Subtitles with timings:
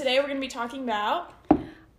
[0.00, 1.30] today we're going to be talking about.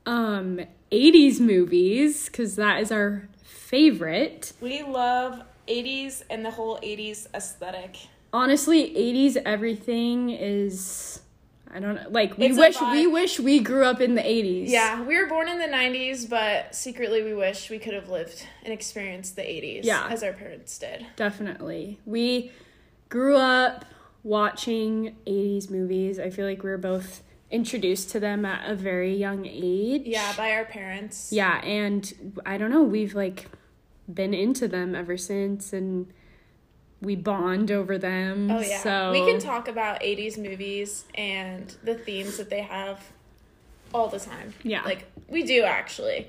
[0.07, 0.59] Um,
[0.91, 4.53] 80s movies, because that is our favorite.
[4.59, 7.97] We love 80s and the whole 80s aesthetic.
[8.33, 11.21] Honestly, 80s everything is.
[11.73, 12.07] I don't know.
[12.09, 14.67] Like we It's wish we wish we grew up in the 80s.
[14.69, 18.45] Yeah, we were born in the 90s, but secretly we wish we could have lived
[18.63, 20.07] and experienced the 80s Yeah.
[20.09, 21.05] as our parents did.
[21.15, 21.99] Definitely.
[22.05, 22.51] We
[23.09, 23.85] grew up
[24.23, 26.19] watching 80s movies.
[26.19, 27.21] I feel like we were both
[27.51, 30.03] introduced to them at a very young age.
[30.05, 31.31] Yeah, by our parents.
[31.31, 33.47] Yeah, and I don't know, we've like
[34.11, 36.07] been into them ever since and
[37.01, 38.49] we bond over them.
[38.51, 38.79] Oh yeah.
[38.79, 43.03] So We can talk about 80s movies and the themes that they have
[43.93, 44.53] all the time.
[44.63, 44.83] Yeah.
[44.83, 46.27] Like we do actually.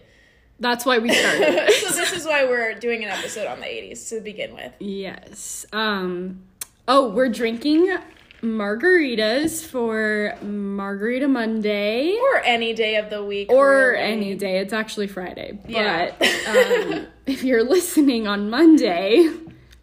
[0.60, 1.70] That's why we started.
[1.80, 4.72] so this is why we're doing an episode on the 80s to begin with.
[4.80, 5.66] yes.
[5.72, 6.42] Um
[6.88, 7.96] oh, we're drinking
[8.42, 12.16] margaritas for Margarita Monday.
[12.16, 13.50] Or any day of the week.
[13.50, 13.98] or really.
[13.98, 14.58] any day.
[14.58, 15.58] It's actually Friday.
[15.66, 16.12] Yeah.
[16.18, 19.30] But um, if you're listening on Monday,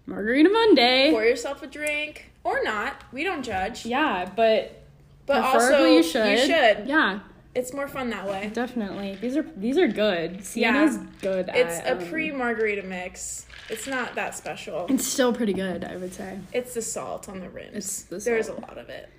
[0.06, 1.12] Margarita Monday.
[1.12, 3.02] Pour yourself a drink or not.
[3.12, 3.86] We don't judge.
[3.86, 4.84] yeah, but
[5.26, 6.30] But also you should.
[6.30, 6.88] You should.
[6.88, 7.20] Yeah,
[7.56, 8.50] It's more fun that way.
[8.54, 9.16] definitely.
[9.22, 10.38] These are these are good.
[10.38, 10.42] Yeah.
[10.42, 11.50] Sienna's good.
[11.54, 13.46] It's a um, pre margarita mix.
[13.70, 14.88] It's not that special.
[14.90, 16.40] It's still pretty good, I would say.
[16.54, 17.76] It's the salt on the rims.
[17.76, 19.10] It's the There's a lot of it.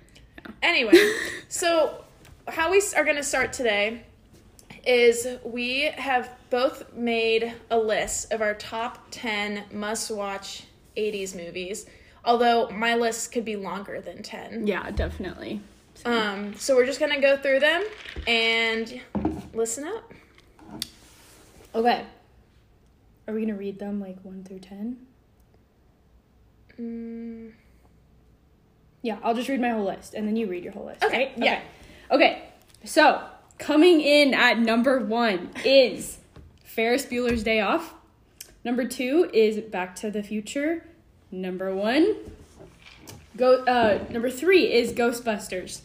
[0.61, 1.13] Anyway,
[1.47, 2.03] so
[2.47, 4.03] how we are going to start today
[4.85, 10.63] is we have both made a list of our top 10 must watch
[10.97, 11.85] 80s movies.
[12.25, 14.67] Although my list could be longer than 10.
[14.67, 15.61] Yeah, definitely.
[16.05, 17.83] Um, so we're just going to go through them
[18.27, 19.01] and
[19.53, 20.13] listen up.
[21.73, 22.05] Okay.
[23.27, 24.97] Are we gonna read them like one through ten?
[26.79, 27.51] Mm,
[29.01, 31.03] Yeah, I'll just read my whole list and then you read your whole list.
[31.03, 31.31] Okay, right?
[31.37, 31.61] yeah.
[32.11, 32.23] Okay.
[32.25, 32.43] Okay.
[32.83, 33.21] So
[33.57, 36.17] coming in at number one is
[36.63, 37.93] Ferris Bueller's Day Off.
[38.63, 40.85] Number two is Back to the Future.
[41.31, 42.15] Number one,
[43.37, 43.63] go.
[43.63, 45.81] Uh, number three is Ghostbusters.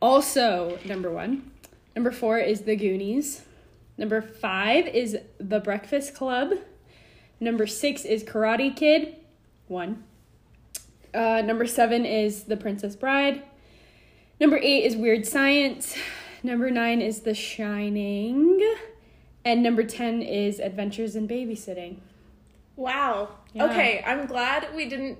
[0.00, 1.50] Also number one.
[1.96, 3.42] Number four is The Goonies.
[3.98, 6.52] Number five is The Breakfast Club.
[7.40, 9.16] Number six is Karate Kid.
[9.66, 10.04] One.
[11.12, 13.42] Uh, number seven is The Princess Bride.
[14.40, 15.96] Number eight is Weird Science.
[16.44, 18.64] Number nine is The Shining.
[19.44, 21.96] And number 10 is Adventures in Babysitting.
[22.76, 23.30] wow.
[23.54, 23.64] Yeah.
[23.64, 25.18] Okay, I'm glad we didn't.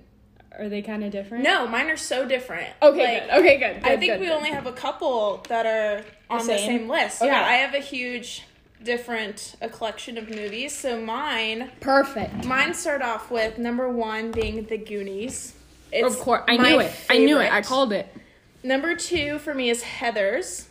[0.59, 1.45] Are they kind of different?
[1.45, 2.69] No, mine are so different.
[2.83, 3.39] Okay, Like, good.
[3.41, 3.77] Okay, good.
[3.85, 4.35] I think good, we good.
[4.37, 6.81] only have a couple that are on the same?
[6.81, 7.23] same, list.
[7.23, 7.31] Okay.
[7.31, 8.43] Yeah, I have a huge
[8.83, 10.77] different a collection of movies.
[10.77, 12.45] So mine Perfect.
[12.45, 15.55] mine start off with number one being The Goonies.
[15.93, 16.43] It's of course.
[16.49, 16.93] I knew it.
[17.09, 17.53] I knew it.
[17.53, 18.15] I called it.
[18.63, 20.67] Number two for me is Heathers.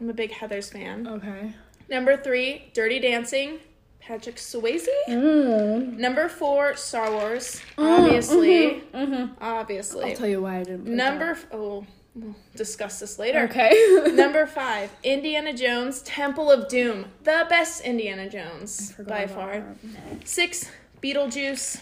[0.00, 1.06] I'm a big Heathers fan.
[1.06, 1.52] Okay.
[1.88, 3.58] Number three, Dirty Dancing.
[4.00, 4.86] Patrick Swayze.
[5.08, 5.96] Mm.
[5.96, 7.62] Number four, Star Wars.
[7.78, 9.32] Obviously, Mm-hmm.
[9.42, 10.10] obviously.
[10.10, 10.84] I'll tell you why I didn't.
[10.84, 13.40] put Number f- oh, we'll discuss this later.
[13.50, 14.12] Okay.
[14.14, 19.64] Number five, Indiana Jones, Temple of Doom, the best Indiana Jones by far.
[19.82, 20.28] that.
[20.28, 20.68] Six,
[21.02, 21.80] Beetlejuice.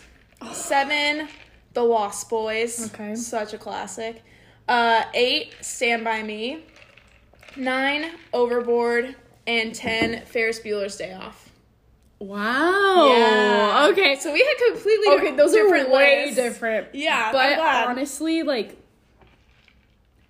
[0.53, 1.29] Seven,
[1.75, 2.93] The Lost Boys.
[2.93, 3.15] Okay.
[3.15, 4.23] such a classic.
[4.69, 6.65] Uh, eight, Stand by Me.
[7.57, 9.15] Nine, Overboard,
[9.47, 11.51] and ten, Ferris Bueller's Day Off.
[12.19, 13.09] Wow.
[13.09, 13.89] Yeah.
[13.91, 14.17] Okay.
[14.21, 16.37] So we had completely Okay, those different are way lists.
[16.37, 16.95] different.
[16.95, 17.89] Yeah, I'm but glad.
[17.89, 18.77] honestly, like,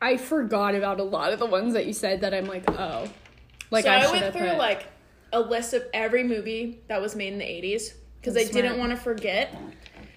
[0.03, 3.09] I forgot about a lot of the ones that you said that I'm like, oh,
[3.71, 4.59] like so I, I, went through put.
[4.59, 4.87] like
[5.33, 8.79] a list of every movie that was made in the 80s because I That's didn't
[8.79, 9.57] want to forget.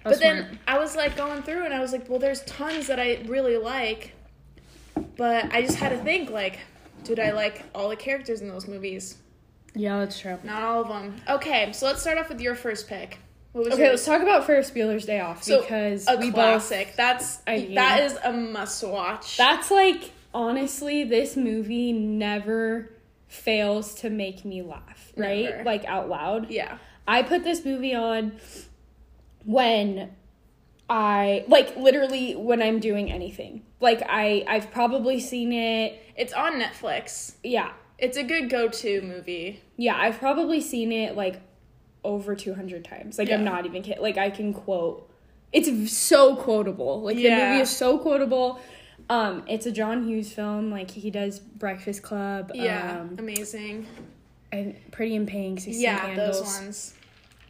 [0.03, 0.57] That's but then smart.
[0.67, 3.57] I was like going through and I was like, well, there's tons that I really
[3.57, 4.13] like.
[5.17, 6.59] But I just had to think like,
[7.03, 9.17] did I like all the characters in those movies?
[9.75, 10.39] yeah, that's true.
[10.43, 11.21] Not all of them.
[11.29, 13.19] Okay, so let's start off with your first pick.
[13.55, 13.79] Okay, yours?
[13.79, 16.93] let's talk about Ferris Bueller's Day Off So, because a we classic.
[16.97, 19.37] That's I mean- that is a must watch.
[19.37, 22.91] That's like honestly, this movie never
[23.27, 25.13] fails to make me laugh.
[25.17, 25.63] Right, Never.
[25.63, 26.49] like out loud.
[26.51, 26.77] yeah.
[27.07, 28.33] I put this movie on
[29.45, 30.11] when
[30.89, 33.63] I like literally when I'm doing anything.
[33.79, 36.01] Like I I've probably seen it.
[36.15, 37.35] It's on Netflix.
[37.43, 37.71] Yeah.
[37.97, 39.61] It's a good go-to movie.
[39.77, 41.41] Yeah, I've probably seen it like
[42.05, 43.17] over 200 times.
[43.17, 44.01] Like I'm not even kidding.
[44.01, 45.09] Like I can quote.
[45.51, 47.01] It's so quotable.
[47.01, 48.59] Like the movie is so quotable.
[49.09, 50.71] Um it's a John Hughes film.
[50.71, 52.51] Like he does Breakfast Club.
[52.53, 53.87] Yeah, Um amazing.
[54.51, 56.39] and Pretty in Pink, 16 Yeah, Candles.
[56.41, 56.93] those ones.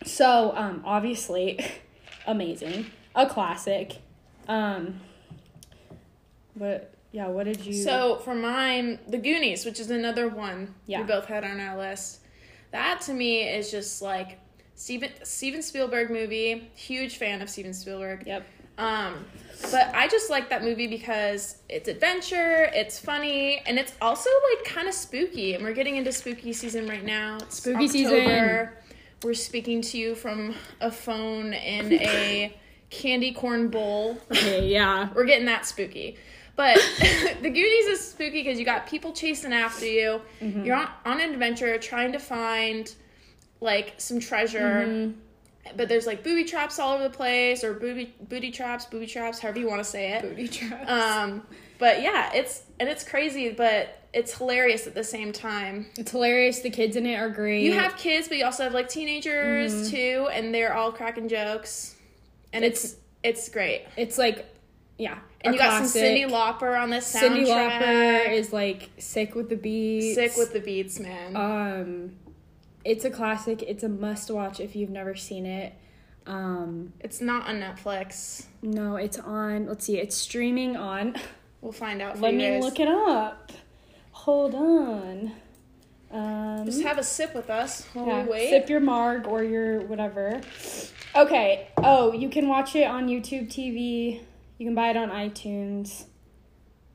[0.03, 1.59] So, um, obviously,
[2.27, 2.85] amazing,
[3.15, 3.93] a classic.
[4.47, 4.99] Um,
[6.55, 7.27] but Yeah.
[7.27, 7.73] What did you?
[7.73, 11.01] So for mine, The Goonies, which is another one Yeah.
[11.01, 12.19] we both had on our list.
[12.71, 14.37] That to me is just like
[14.75, 16.69] Steven Steven Spielberg movie.
[16.75, 18.27] Huge fan of Steven Spielberg.
[18.27, 18.45] Yep.
[18.77, 19.25] Um,
[19.71, 24.65] but I just like that movie because it's adventure, it's funny, and it's also like
[24.65, 25.53] kind of spooky.
[25.53, 27.37] And we're getting into spooky season right now.
[27.41, 28.69] It's Spooky season.
[29.23, 32.55] We're speaking to you from a phone in a
[32.89, 34.17] candy corn bowl.
[34.29, 34.67] Okay.
[34.67, 35.09] Yeah.
[35.15, 36.17] We're getting that spooky.
[36.55, 36.75] But
[37.41, 40.21] the Goonies is spooky because you got people chasing after you.
[40.41, 40.65] Mm-hmm.
[40.65, 42.93] You're on, on an adventure trying to find
[43.65, 44.85] like some treasure.
[44.87, 45.19] Mm-hmm.
[45.75, 49.39] But there's like booby traps all over the place, or booby booty traps, booby traps,
[49.39, 50.21] however you want to say it.
[50.21, 50.89] Booty traps.
[50.89, 51.41] Um,
[51.79, 55.87] but yeah, it's and it's crazy, but it's hilarious at the same time.
[55.97, 56.59] it's hilarious.
[56.61, 57.63] The kids in it are great.
[57.63, 59.89] You have kids, but you also have like teenagers Mm-hmm.
[59.89, 61.95] too, and they're all cracking jokes,
[62.53, 63.87] and it's it's great.
[63.97, 64.45] It's like,
[64.99, 65.17] yeah.
[65.41, 66.01] And you got some.
[66.01, 67.45] Cyndi Lauper on this soundtrack.
[67.45, 70.13] Cyndi Lauper is like sick with the beats.
[70.15, 71.35] sick with the beats, man.
[71.35, 72.15] Um,
[72.85, 73.61] it's a classic.
[73.63, 75.73] It's a must watch if you've never seen it.
[76.27, 78.45] Um, it's not on Netflix.
[78.61, 79.67] no, it's on.
[79.67, 79.97] Let's see.
[79.97, 81.15] It's streaming on.
[81.61, 82.15] We'll find out.
[82.15, 82.63] For Let me guys.
[82.63, 83.51] look it up.
[84.11, 85.31] Hold on.
[86.11, 88.49] Um, Just have a sip with us while yeah, we wait.
[88.51, 90.41] sip your marg or your whatever.
[91.15, 91.67] Okay.
[91.77, 94.21] Oh, you can watch it on YouTube TV.
[94.57, 96.05] You can buy it on iTunes.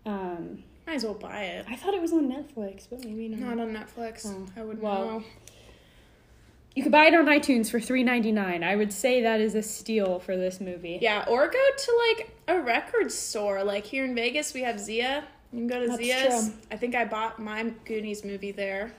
[0.06, 1.66] Um, Might as well buy it.
[1.68, 3.56] I thought it was on Netflix, but maybe not.
[3.56, 4.24] Not on Netflix.
[4.26, 5.04] Oh, I would well.
[5.20, 5.24] know.
[6.74, 8.62] You could buy it on iTunes for three ninety nine.
[8.62, 10.98] I would say that is a steal for this movie.
[11.02, 13.64] Yeah, or go to like a record store.
[13.64, 15.24] Like here in Vegas, we have Zia.
[15.52, 16.48] You can go to That's Zia's.
[16.48, 16.58] true.
[16.70, 18.92] I think I bought my Goonies movie there.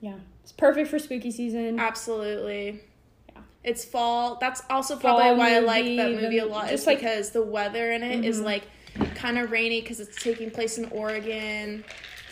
[0.00, 0.14] Yeah.
[0.44, 1.80] It's perfect for spooky season.
[1.80, 2.80] Absolutely.
[3.34, 3.40] Yeah.
[3.64, 4.36] It's fall.
[4.40, 6.68] That's also probably Fall why I like that movie a lot.
[6.68, 8.44] just Is like- because the weather in it is Mhm.
[8.44, 8.62] like
[9.16, 11.84] kind of rainy because it's taking place in Oregon.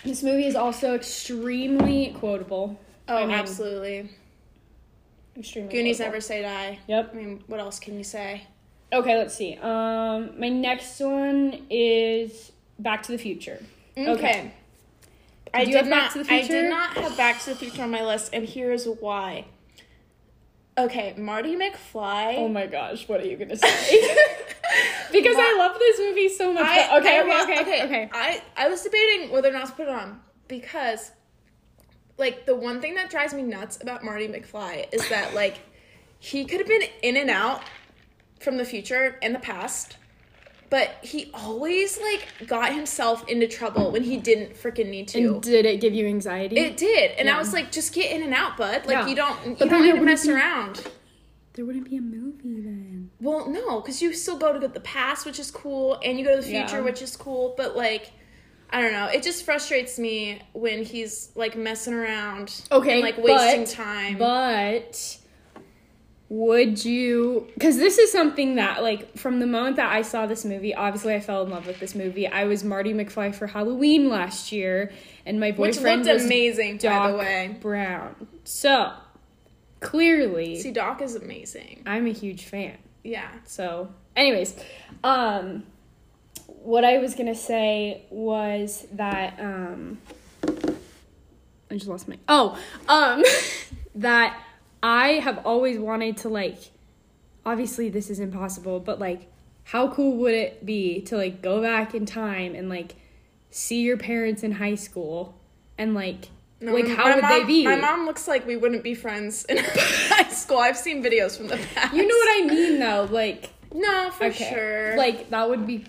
[0.04, 2.78] This movie is also extremely quotable.
[3.08, 4.10] Oh, I mean, absolutely.
[5.38, 6.78] Extremely Goonies never say die.
[6.88, 7.10] Yep.
[7.12, 8.42] I mean, what else can you say?
[8.92, 9.56] Okay, let's see.
[9.60, 13.62] Um, my next one is Back to the Future.
[13.96, 14.10] Okay.
[14.12, 14.52] Okay.
[15.54, 16.12] I Do did have Back not.
[16.12, 18.86] to the I did not have Back to the Future on my list, and here's
[18.86, 19.44] why.
[20.76, 22.36] Okay, Marty McFly.
[22.36, 23.68] Oh my gosh, what are you gonna say?
[25.12, 26.64] because I love this movie so much.
[26.64, 28.10] I, okay, I okay, okay, okay, okay.
[28.12, 31.10] I I was debating whether or not to put it on because,
[32.18, 35.58] like, the one thing that drives me nuts about Marty McFly is that like
[36.18, 37.62] he could have been in and out
[38.40, 39.96] from the future and the past,
[40.70, 45.18] but he always like got himself into trouble when he didn't freaking need to.
[45.34, 46.58] And did it give you anxiety?
[46.58, 48.84] it did, and I was like, just get in and out, bud.
[48.86, 49.06] Like Yeah.
[49.06, 50.86] you don't you But don't need to mess be- around.
[51.54, 53.10] there wouldn't be a movie then.
[53.20, 56.36] Well, no, because you still go to the past, which is cool, and you go
[56.36, 56.82] to the future, Yeah.
[56.82, 57.54] which is cool.
[57.56, 58.12] But like,
[58.70, 59.06] I don't know.
[59.06, 62.62] It just frustrates me when he's like messing around.
[62.70, 64.18] Okay, and, like wasting but- time.
[64.18, 65.18] But
[66.30, 70.44] would you because this is something that like from the moment that i saw this
[70.44, 74.10] movie obviously i fell in love with this movie i was marty mcfly for halloween
[74.10, 74.92] last year
[75.24, 77.56] and my which boyfriend looked was amazing, doc by the way.
[77.62, 78.92] brown so
[79.80, 81.82] clearly See, Doc is amazing.
[81.86, 83.30] i'm a huge fan Yeah.
[83.44, 84.54] so anyways
[85.02, 85.64] um
[86.48, 89.98] what i was gonna say was that um
[91.70, 93.22] i just lost my oh um
[93.94, 94.38] that
[94.82, 96.58] i have always wanted to like
[97.44, 99.30] obviously this is impossible but like
[99.64, 102.96] how cool would it be to like go back in time and like
[103.50, 105.34] see your parents in high school
[105.76, 106.28] and like
[106.60, 108.82] No, like my- how my would mom, they be My mom looks like we wouldn't
[108.82, 110.58] be friends in high school.
[110.58, 111.94] I've seen videos from the past.
[111.94, 114.96] you know what i mean though like No, for okay sure.
[114.96, 115.84] like that would be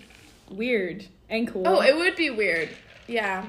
[0.50, 2.68] weird and cool oh, it would be weird.
[3.06, 3.46] Yeah.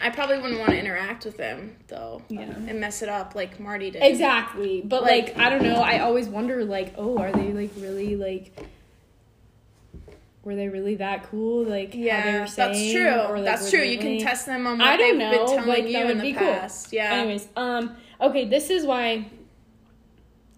[0.00, 2.22] I probably wouldn't want to interact with them though.
[2.28, 2.42] Yeah.
[2.42, 4.02] And mess it up like Marty did.
[4.02, 4.82] Exactly.
[4.84, 8.16] But like, Like- I don't know, I always wonder like, oh, are they like really
[8.16, 8.52] like
[10.46, 11.64] were they really that cool?
[11.64, 13.10] Like Yeah, saying, that's true.
[13.10, 13.80] or, like, that's true.
[13.82, 15.44] You can test them on what I don't know.
[15.66, 16.46] like you that would in the be cool.
[16.52, 16.92] past.
[16.92, 17.12] Yeah.
[17.12, 19.26] Anyways, um, okay, this is why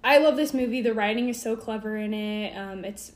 [0.05, 0.83] I love this movie.
[0.83, 2.55] The writing is so clever in it.
[2.55, 3.13] Um, it's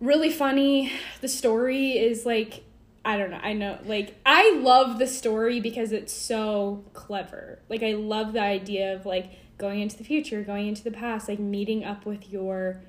[0.00, 0.92] really funny.
[1.20, 2.64] The story is like
[3.04, 3.40] I don't know.
[3.42, 7.58] I know like I love the story because it's so clever.
[7.68, 11.28] Like I love the idea of like going into the future, going into the past,
[11.28, 12.80] like meeting up with your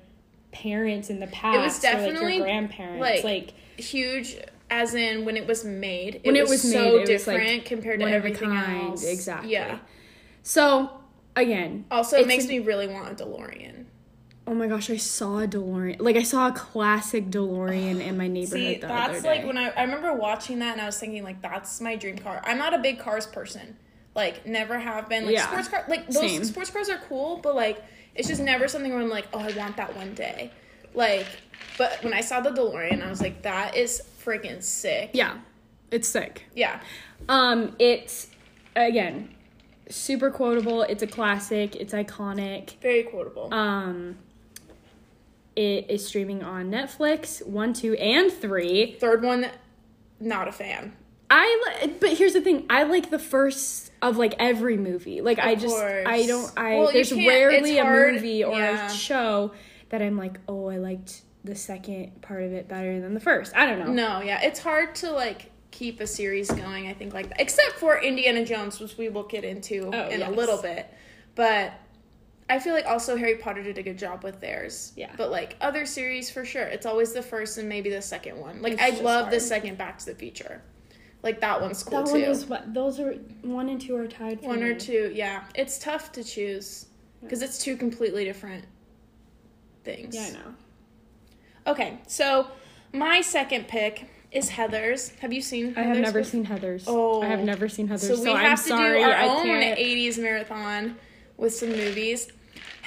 [0.52, 3.00] parents in the past or like definitely, your grandparents.
[3.00, 4.36] like, Like, Huge
[4.68, 6.16] as in when it was made.
[6.16, 9.04] It When it was, was so made, it was, like, different compared to everything else.
[9.04, 9.52] Exactly.
[9.52, 9.78] Yeah.
[10.42, 10.90] so
[11.34, 13.84] again, Also, it makes an- me really want a DeLorean.
[14.50, 16.00] Oh my gosh, I saw a DeLorean.
[16.00, 18.74] Like I saw a classic DeLorean in my neighborhood.
[18.74, 21.80] See, that's like when I I remember watching that and I was thinking like that's
[21.80, 22.42] my dream car.
[22.44, 23.76] I'm not a big cars person.
[24.16, 25.26] Like never have been.
[25.26, 25.46] Like Yeah.
[25.46, 26.44] sports car like those Same.
[26.44, 27.80] sports cars are cool, but like
[28.16, 30.50] it's just never something where I'm like, "Oh, I want that one day."
[30.94, 31.28] Like
[31.78, 35.38] but when I saw the DeLorean, I was like, "That is freaking sick." Yeah,
[35.92, 36.46] it's sick.
[36.56, 36.80] Yeah.
[37.28, 38.26] Um, it's
[38.74, 39.32] again
[39.88, 40.82] super quotable.
[40.82, 41.76] It's a classic.
[41.76, 42.80] It's iconic.
[42.80, 43.54] Very quotable.
[43.54, 44.16] Um,
[45.56, 48.96] it is streaming on Netflix one, two, and three.
[49.00, 49.46] Third one
[50.20, 50.96] not a fan.
[51.30, 52.66] I li- but here's the thing.
[52.68, 55.20] I like the first of like every movie.
[55.20, 58.86] Like I Of just I don't I Well, there's rarely a movie or yeah.
[58.86, 59.52] a show
[59.90, 63.54] that I'm like, "Oh, I liked the second part of it better than the first.
[63.56, 63.92] I don't know.
[63.92, 66.88] No, yeah, it's hard to like keep a series going.
[66.88, 70.22] I think like that, except for Indiana Jones, which we will get into Oh, in
[70.22, 70.92] a little bit.
[71.36, 71.72] But
[72.50, 74.92] I feel like also Harry Potter did a good job with theirs.
[74.96, 75.10] Yeah.
[75.16, 78.60] But like other series, for sure, it's always the first and maybe the second one.
[78.60, 80.60] Like It's I just love the second Back to the Future.
[81.22, 82.12] Like that one's cool That too.
[82.12, 85.44] one is what those are one and two are tied for one or two, yeah.
[85.54, 86.86] It's tough to choose
[87.22, 88.64] because it's two completely different
[89.84, 90.14] things.
[90.14, 90.54] Yeah, I know.
[91.66, 92.48] Okay, so
[92.92, 95.14] my second pick is Heathers.
[95.18, 95.74] Have you seen?
[95.74, 96.30] Heathers I have never before?
[96.30, 96.84] seen Heathers.
[96.86, 97.20] Oh.
[97.22, 98.00] I have never seen Heathers.
[98.08, 98.98] So So, we I'm have to sorry.
[98.98, 99.78] do our I own can't.
[99.78, 100.96] 80s marathon
[101.36, 102.28] with some movies.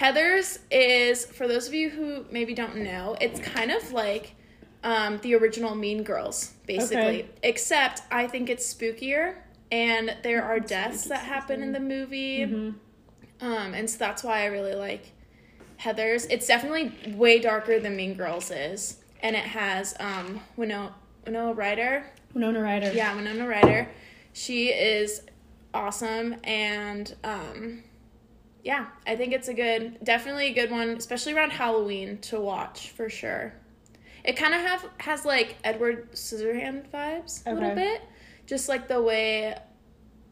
[0.03, 4.36] Heathers is, for those of you who maybe don't know, it's kind of like
[4.83, 7.22] um, the original Mean Girls, basically.
[7.22, 7.29] Okay.
[7.41, 9.36] Except I think it's spookier
[9.72, 12.39] and there are deaths that happen in the movie.
[12.39, 13.45] Mm-hmm.
[13.45, 15.13] Um, and so that's why I really like
[15.79, 16.27] Heathers.
[16.29, 18.98] It's definitely way darker than Mean Girls is.
[19.22, 20.93] And it has um, Winona,
[21.25, 22.05] Winona Ryder.
[22.33, 22.91] Winona Ryder.
[22.91, 23.88] Yeah, Winona Ryder.
[24.33, 25.22] She is
[25.74, 27.83] awesome and um
[28.63, 32.89] yeah, I think it's a good definitely a good one, especially around Halloween to watch
[32.91, 33.53] for sure.
[34.24, 38.01] It kind of have has like Edward Scissorhand vibes a little bit,
[38.46, 39.58] just like the way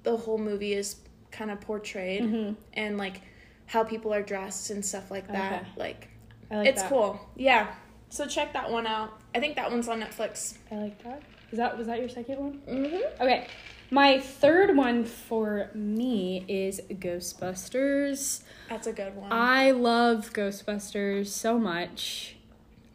[0.04, 0.96] the whole movie is
[1.32, 2.56] kind of portrayed Mhm.
[2.74, 3.22] and like
[3.66, 5.62] how people are dressed and stuff like that.
[5.62, 5.68] Okay.
[5.78, 6.08] Like,
[6.50, 6.90] like it's that.
[6.90, 7.20] cool.
[7.36, 7.68] Yeah.
[8.10, 9.20] So check that one out.
[9.36, 10.58] I think that one's on Netflix.
[10.72, 11.22] I like that.
[11.52, 12.62] Is that was that your second one?
[12.68, 13.22] Mm-hmm.
[13.24, 13.48] Okay.
[13.94, 18.42] My third one for me is Ghostbusters.
[18.70, 19.30] That's a good one.
[19.34, 22.38] I love Ghostbusters so much.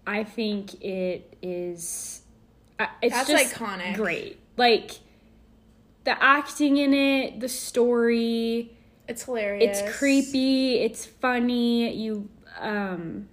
[0.07, 2.23] I think it is.
[3.03, 3.97] It's That's just iconic.
[3.97, 4.93] Great, like
[6.05, 8.73] the acting in it, the story.
[9.07, 9.81] It's hilarious.
[9.81, 10.79] It's creepy.
[10.79, 11.95] It's funny.
[11.95, 13.29] You, um,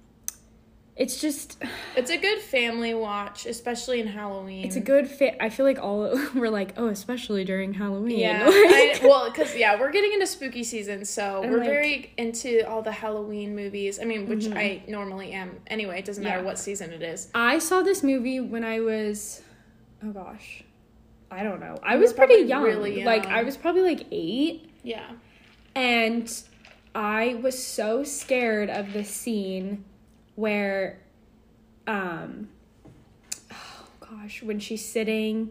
[1.04, 1.58] it's just.
[1.96, 4.66] It's a good family watch, especially in Halloween.
[4.66, 5.38] It's a good fit.
[5.40, 6.00] I feel like all
[6.36, 8.18] we're like, oh, especially during Halloween.
[8.20, 8.46] yeah.
[8.48, 12.14] Like- I, well, because yeah, we're getting into spooky season, so And, we're like- very
[12.18, 14.00] into all the Halloween movies.
[14.02, 14.58] I mean, which Mhm.
[14.58, 15.50] I normally am.
[15.68, 16.46] Anyway, it doesn't matter Yeah.
[16.46, 17.30] what season it is.
[17.36, 19.42] I saw this movie when I was,
[20.04, 20.64] oh gosh,
[21.30, 21.78] I don't know.
[21.84, 22.64] I You was pretty young.
[22.64, 23.28] really Like.
[23.28, 25.12] I was probably like eight, Yeah.
[25.76, 26.26] and
[26.96, 29.86] I was so scared of the scene
[30.36, 31.00] where,
[31.88, 32.50] um,
[33.52, 35.50] oh gosh, when she's sitting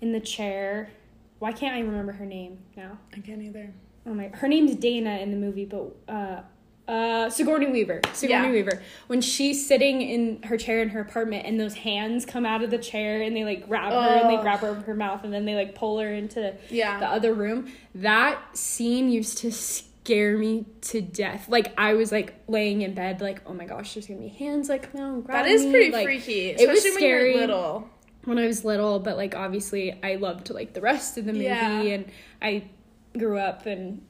[0.00, 0.90] in the chair.
[1.38, 2.98] Why can't I remember her name now?
[3.16, 3.72] I can't either.
[4.06, 6.42] Oh my, her name's Dana in the movie, but uh,
[6.90, 8.00] uh, Sigourney Weaver.
[8.12, 8.52] Sigourney Yeah.
[8.52, 8.82] Weaver.
[9.06, 12.70] When she's sitting in her chair in her apartment, and those hands come out of
[12.70, 14.42] the chair, and they like grab her, and they Oh.
[14.42, 16.98] grab her over her mouth, and then they like pull her into Yeah.
[17.00, 17.70] the other room.
[17.94, 19.50] That scene used to
[20.04, 21.48] scare me to death.
[21.48, 24.68] Like I was like laying in bed, like oh my gosh, there's gonna be hands
[24.68, 25.70] like come out and grab That is me.
[25.70, 27.30] pretty Like, freaky, it was especially when scary.
[27.32, 27.88] you're little.
[28.24, 31.44] when I was little, but like obviously I loved like the rest of the movie
[31.44, 31.82] Yeah.
[31.82, 32.06] and
[32.40, 32.64] I
[33.16, 34.02] grew up and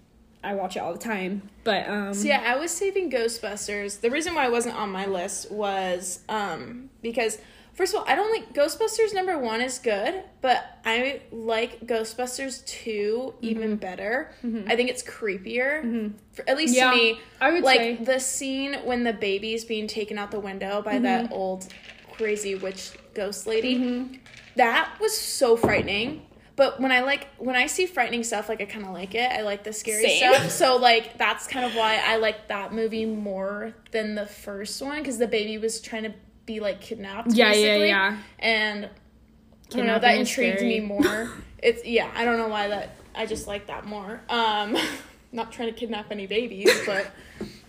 [0.42, 1.50] I watch it all the time.
[1.64, 4.00] But um So yeah, I was saving Ghostbusters.
[4.00, 7.38] The reason why I wasn't on my list was um because
[7.80, 12.62] first of all, I don't like Ghostbusters number 1 is good, but I like Ghostbusters
[12.66, 13.46] 2 mm-hmm.
[13.46, 14.34] even better.
[14.44, 14.70] Mm-hmm.
[14.70, 15.82] I think it's creepier.
[15.82, 16.08] Mm-hmm.
[16.32, 17.20] For, at least Yeah, to me.
[17.40, 17.96] I would like say.
[17.96, 21.68] the scene when the baby's being taken out the window by that old
[22.12, 24.20] crazy witch ghost lady.
[24.56, 26.26] That was so frightening.
[26.56, 29.32] But when I like when I see frightening stuff, like I kind of like it.
[29.32, 30.34] I like the scary Same.
[30.34, 30.50] stuff.
[30.50, 34.98] So like that's kind of why I like that movie more than the first one
[34.98, 36.12] because the baby was trying to
[36.50, 37.32] be like kidnapped.
[37.32, 37.88] Yeah, yeah, basically.
[37.88, 38.18] yeah.
[38.38, 40.80] And I don't know that intrigued scary.
[40.80, 41.30] me more.
[41.62, 42.96] it's yeah, I don't know why that.
[43.14, 44.20] I just like that more.
[44.28, 44.76] Um,
[45.32, 47.10] not trying to kidnap any babies, but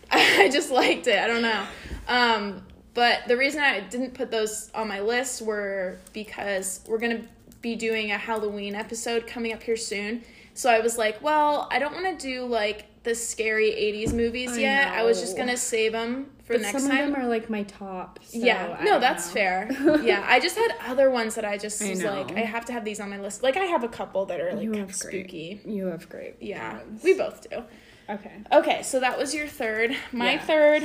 [0.10, 1.20] I just liked it.
[1.20, 1.64] I don't know.
[2.08, 7.22] Um, but the reason I didn't put those on my list were because we're gonna
[7.62, 10.24] be doing a Halloween episode coming up here soon,
[10.56, 14.52] So I was like, well, I don't want to do like the scary 80s movies
[14.54, 14.88] I yet.
[14.94, 16.98] I was just going to save them for But next some time.
[17.00, 18.20] Some of them are like my top.
[18.24, 19.34] so yeah, I no, that's know.
[19.34, 19.70] fair.
[20.04, 22.32] yeah, I just had other ones that I just I was like.
[22.34, 23.42] I have to have these on my list.
[23.44, 25.26] Like, I have a couple that are like You have great.
[25.26, 25.62] spooky.
[25.66, 26.36] You have great.
[26.40, 27.64] Yeah, we both do.
[28.10, 28.34] Okay.
[28.52, 29.96] Okay, so that was your third.
[30.12, 30.40] My Yeah.
[30.46, 30.84] third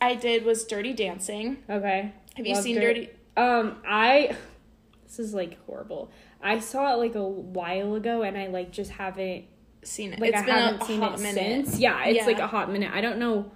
[0.00, 1.58] I did was Dirty Dancing.
[1.68, 2.12] Okay.
[2.36, 2.80] Have you Loved seen.
[2.80, 3.10] Dirty?
[3.36, 4.36] Um, I.
[5.04, 6.12] This is like horrible.
[6.40, 9.44] I saw it like a while ago, and I like just haven't
[9.82, 10.20] Seen it.
[10.20, 11.66] like it's I been haven't a, seen hot it minute.
[11.66, 11.78] since.
[11.78, 12.26] Yeah, it's Yeah.
[12.26, 12.90] like a hot minute.
[12.92, 13.50] I don't know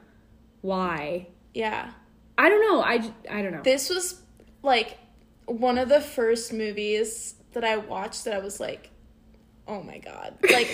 [0.62, 1.28] why.
[1.52, 1.90] Yeah.
[2.38, 2.80] I don't know.
[2.82, 3.62] I, j- I don't know.
[3.62, 4.20] This was
[4.62, 4.96] like
[5.46, 8.90] one of the first movies that I watched that I was like,
[9.68, 10.34] oh my god.
[10.50, 10.68] Like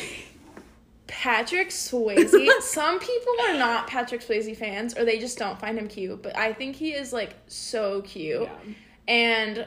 [1.07, 2.31] Patrick Swayze.
[2.63, 6.37] Some people are not Patrick Swayze fans or they just don't find him cute, but
[6.37, 8.43] I think he is like so cute.
[8.43, 8.73] Yeah.
[9.09, 9.67] And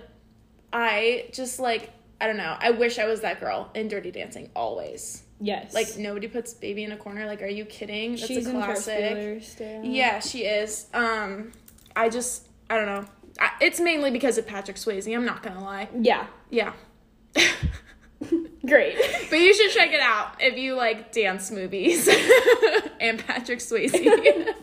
[0.72, 2.56] I just like I don't know.
[2.58, 5.24] I wish I was that girl in Dirty Dancing always.
[5.44, 5.74] Yes.
[5.74, 7.26] Like nobody puts baby in a corner.
[7.26, 8.12] Like, are you kidding?
[8.12, 9.44] That's she's a classic.
[9.84, 10.88] Yeah, she is.
[10.94, 11.52] Um,
[11.98, 13.06] I just I don't know.
[13.42, 15.14] I, it's mainly because of Patrick Swayze.
[15.14, 15.90] I'm not gonna lie.
[16.00, 16.28] Yeah.
[16.50, 16.72] Yeah,
[18.66, 18.96] Great.
[19.30, 22.08] but you should check it out if you like dance movies
[23.02, 24.54] and Patrick Swayze.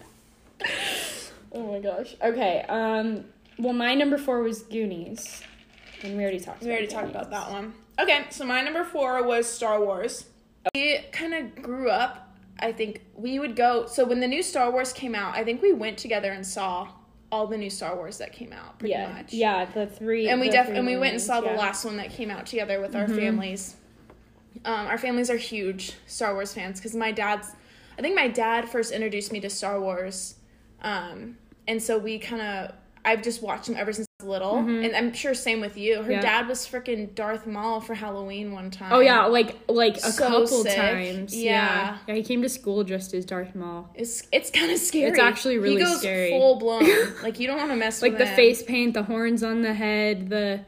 [1.53, 2.17] oh my gosh.
[2.23, 2.65] Okay.
[2.71, 3.25] Um.
[3.59, 5.43] Well, my number four was Goonies,
[6.03, 6.63] and we already talked.
[6.63, 7.75] we already talked about that one.
[7.99, 10.25] Okay, so my number four was Star Wars.
[10.75, 12.37] We kind of grew up.
[12.59, 13.87] I think we would go.
[13.87, 16.89] So when the new Star Wars came out, I think we went together and saw
[17.33, 18.79] all the new Star Wars that came out.
[18.79, 19.13] Pretty Yeah.
[19.13, 19.33] much.
[19.33, 19.65] Yeah.
[19.65, 20.29] The three.
[20.29, 21.53] and we the def and we went and saw the yeah.
[21.53, 21.61] Mm-hmm.
[21.61, 23.77] last one that came out together with our families.
[24.65, 27.53] Um, our families are huge Star Wars fans because my dad's.
[27.99, 30.37] I think my dad first introduced me to Star Wars,
[30.83, 31.37] um,
[31.69, 32.75] and so we kind of.
[33.05, 35.97] I've just watched them ever since Little, and I'm sure same with you.
[35.97, 36.11] Her Mm-hmm.
[36.13, 36.21] Yeah.
[36.21, 38.93] dad was freaking Darth Maul for Halloween one time.
[38.93, 40.77] Oh yeah, like like a So couple sick.
[40.77, 41.37] times.
[41.37, 41.51] Yeah.
[41.53, 41.99] Yeah.
[42.09, 42.15] yeah.
[42.15, 43.89] He came to school dressed as Darth Maul.
[43.95, 45.11] it's it's kind of scary.
[45.11, 46.31] It's actually really he goes scary.
[46.31, 46.85] full blown.
[47.23, 48.37] like you don't want to mess Like with the him.
[48.37, 50.61] face paint, the horns on the head, the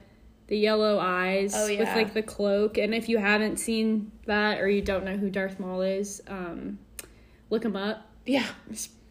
[0.48, 2.76] the yellow eyes Oh, with like the cloak.
[2.76, 6.78] And if you haven't seen that or you don't know who Darth Maul is, um,
[7.48, 8.06] look him up.
[8.26, 8.46] Yeah,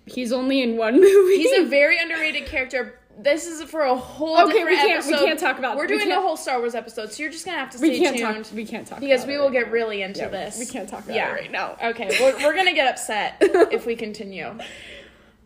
[0.05, 1.37] He's only in one movie.
[1.37, 2.99] He's a very underrated character.
[3.23, 5.97] This is for a whole Okay, different we can't- we can't talk about- We're we
[5.99, 8.17] doing a whole Star Wars episode, so you're just gonna have to stay we can't
[8.17, 8.53] tuned talk.
[8.55, 9.71] We can't talk because we will right get now.
[9.73, 10.57] really into Yeah, this.
[10.57, 11.29] We can't talk about Yeah.
[11.29, 11.77] it right now.
[11.83, 14.57] Okay, we're we're gonna get upset if we continue.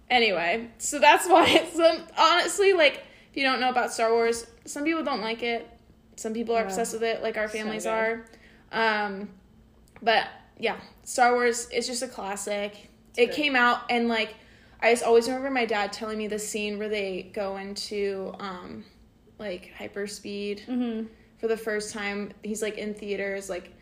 [0.09, 1.65] Anyway, so that's why.
[1.73, 5.67] So honestly, like if you don't know about Star Wars, some people don't like it.
[6.15, 6.67] Some people are Yeah.
[6.67, 7.89] obsessed with it, like our families good.
[7.89, 8.25] are.
[8.71, 9.29] Um,
[10.01, 12.89] but yeah, Star Wars is just a classic.
[13.17, 13.31] it great.
[13.35, 14.35] came out and like
[14.85, 18.83] I just always remember my dad telling me the scene where they go into um
[19.39, 21.07] like hyperspeed Mm-hmm.
[21.39, 22.31] for the first time.
[22.43, 23.73] He's like in theaters like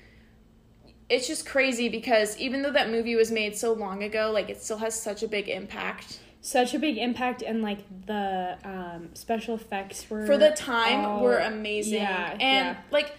[1.09, 4.61] it's just crazy because even though that movie was made so long ago, like it
[4.63, 6.19] still has such a big impact.
[6.41, 11.21] Such a big impact, and like the um, special effects were For the time all-
[11.23, 12.01] were amazing.
[12.01, 12.77] Yeah, and yeah.
[12.91, 13.15] like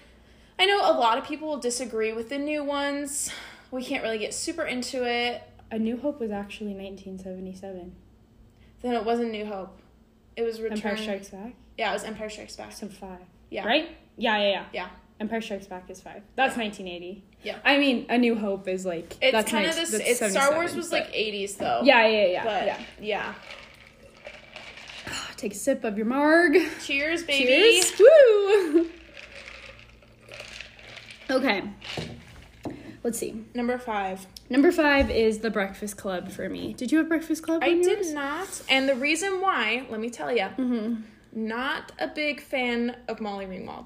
[0.59, 3.31] I know a lot of people will disagree with the new ones.
[3.70, 5.42] We can't really get super into it.
[5.74, 7.92] A New Hope was actually 1977.
[8.80, 9.76] Then it wasn't New Hope.
[10.37, 10.76] It was Return.
[10.78, 11.54] Empire Strikes Back.
[11.76, 12.70] Yeah, it was Empire Strikes Back.
[12.70, 13.18] So five.
[13.50, 13.66] Yeah.
[13.66, 13.88] Right?
[14.16, 14.64] Yeah, yeah, yeah.
[14.72, 14.88] Yeah.
[15.18, 16.22] Empire Strikes Back is five.
[16.37, 16.62] That's Yeah.
[16.62, 17.24] 1980.
[17.42, 17.58] Yeah.
[17.64, 19.90] I mean, A New Hope is like It's that's kind of nice.
[19.90, 20.20] this.
[20.20, 21.80] It's Star Wars was like '80s though.
[21.82, 22.80] Yeah, yeah, yeah, But yeah.
[23.00, 23.34] yeah.
[25.37, 26.56] Take a sip of your marg.
[26.84, 27.82] Cheers, baby.
[27.82, 27.98] Cheers.
[27.98, 28.90] Woo.
[31.37, 31.64] okay.
[33.05, 33.45] Let's see.
[33.55, 34.27] Number five.
[34.51, 36.73] Number five is the Breakfast Club for me.
[36.73, 37.62] Did you have Breakfast Club?
[37.62, 38.12] I did yours?
[38.12, 41.03] not, and the reason why, let me tell you, Mm-hmm.
[41.35, 43.85] not a big fan of Molly Ringwald.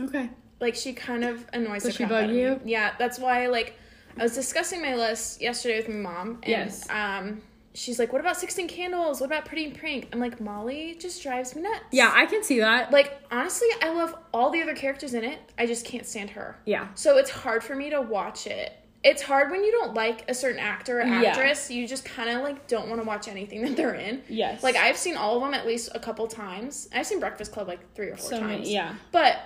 [0.00, 0.30] Okay.
[0.60, 2.50] Like she kind of annoys Does the she crap bug out you?
[2.64, 2.72] me.
[2.72, 3.46] Yeah, that's why.
[3.48, 3.78] Like,
[4.18, 6.88] I was discussing my list yesterday with my mom, and Yes.
[6.90, 7.42] um,
[7.78, 9.20] she's like, "What about Sixteen Candles?
[9.20, 11.84] What about Pretty in Pink?" I'm like, Molly just drives me nuts.
[11.92, 12.90] Yeah, I can see that.
[12.92, 15.38] Like honestly, I love all the other characters in it.
[15.58, 16.56] I just can't stand her.
[16.66, 16.88] Yeah.
[16.94, 18.72] So it's hard for me to watch it.
[19.04, 21.70] It's hard when you don't like a certain actor or actress.
[21.70, 21.76] Yeah.
[21.76, 24.22] You just kind of like don't want to watch anything that they're in.
[24.28, 24.62] Yes.
[24.62, 26.88] Like I've seen all of them at least a couple times.
[26.92, 28.50] I've seen Breakfast Club like three or four So times.
[28.50, 28.94] many, yeah.
[29.12, 29.38] But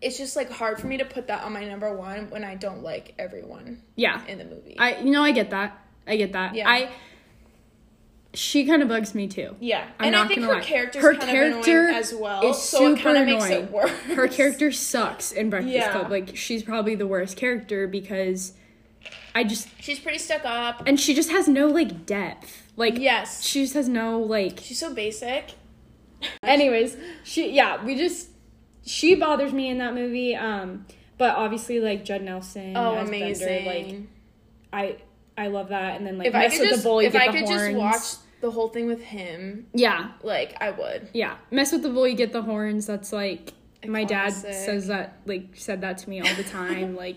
[0.00, 2.56] it's just like hard for me to put that on my number one when I
[2.56, 4.20] don't like everyone Yeah.
[4.26, 4.76] in the movie.
[4.76, 5.78] I you know I get that.
[6.04, 6.56] I get that.
[6.56, 6.68] Yeah.
[6.68, 6.90] I
[8.34, 9.54] she kind of bugs me too.
[9.60, 10.60] yeah, I'm and not I think her lie.
[10.60, 12.50] character's Her kind character of annoying as well.
[12.50, 13.64] is so it super kind of makes annoying.
[13.64, 13.90] it worse.
[13.90, 15.92] Her character sucks in Breakfast Yeah.
[15.92, 16.10] Club.
[16.10, 18.54] Like she's probably the worst character because
[19.34, 20.82] I just She's pretty stuck up.
[20.86, 22.70] and she just has no like depth.
[22.76, 25.50] Like Yes, she just has no like she's so basic.
[26.42, 28.28] anyways, she yeah, we just
[28.84, 30.34] she bothers me in that movie.
[30.34, 30.86] Um
[31.18, 32.76] but obviously like Judd Nelson.
[32.76, 33.66] Oh, as Bender, amazing!
[33.66, 34.08] like
[34.72, 34.96] I
[35.42, 35.96] I love that.
[35.96, 37.26] And then like if I mess could with just the bull, you if get I
[37.32, 37.62] the could horns.
[37.62, 41.08] just watch the whole thing with him, Yeah, like I would.
[41.12, 41.36] yeah.
[41.50, 42.86] Mess with the bull, you get the horns.
[42.86, 43.52] That's like
[43.86, 46.94] my dad says that like said that to me all the time.
[47.04, 47.16] like,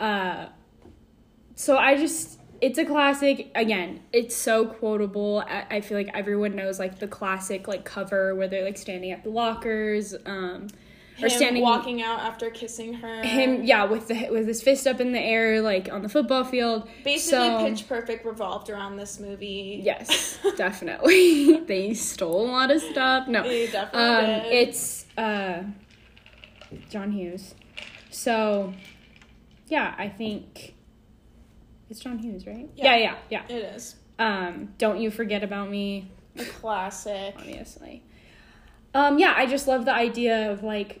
[0.00, 0.46] uh,
[1.54, 3.50] so I just it's a classic.
[3.54, 5.44] Again, it's so quotable.
[5.46, 9.10] I, I feel like everyone knows like the classic like cover where they're like standing
[9.10, 10.14] at the lockers.
[10.26, 10.68] Um,
[11.22, 13.22] or Him standing walking out after kissing her.
[13.22, 16.42] him yeah with the with his fist up in the air like on the football
[16.44, 19.80] field basically So- Pitch Perfect revolved around this movie.
[19.84, 24.52] yes definitely they stole a lot of stuff no They definitely um did.
[24.52, 25.62] it's uh
[26.90, 27.54] john hughes
[28.10, 28.72] so
[29.68, 30.74] yeah i think
[31.90, 32.96] it's john hughes right Yeah.
[32.96, 37.34] yeah yeah yeah, It is um don't you forget about me a classic.
[37.38, 38.02] obviously.
[38.92, 41.00] Um, yeah, I just love the idea of like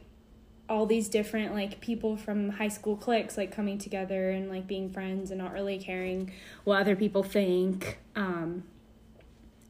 [0.68, 4.88] all these different like people from high school cliques like coming together and like being
[4.90, 6.32] friends and not really caring
[6.64, 7.98] what other people think.
[8.16, 8.64] Um,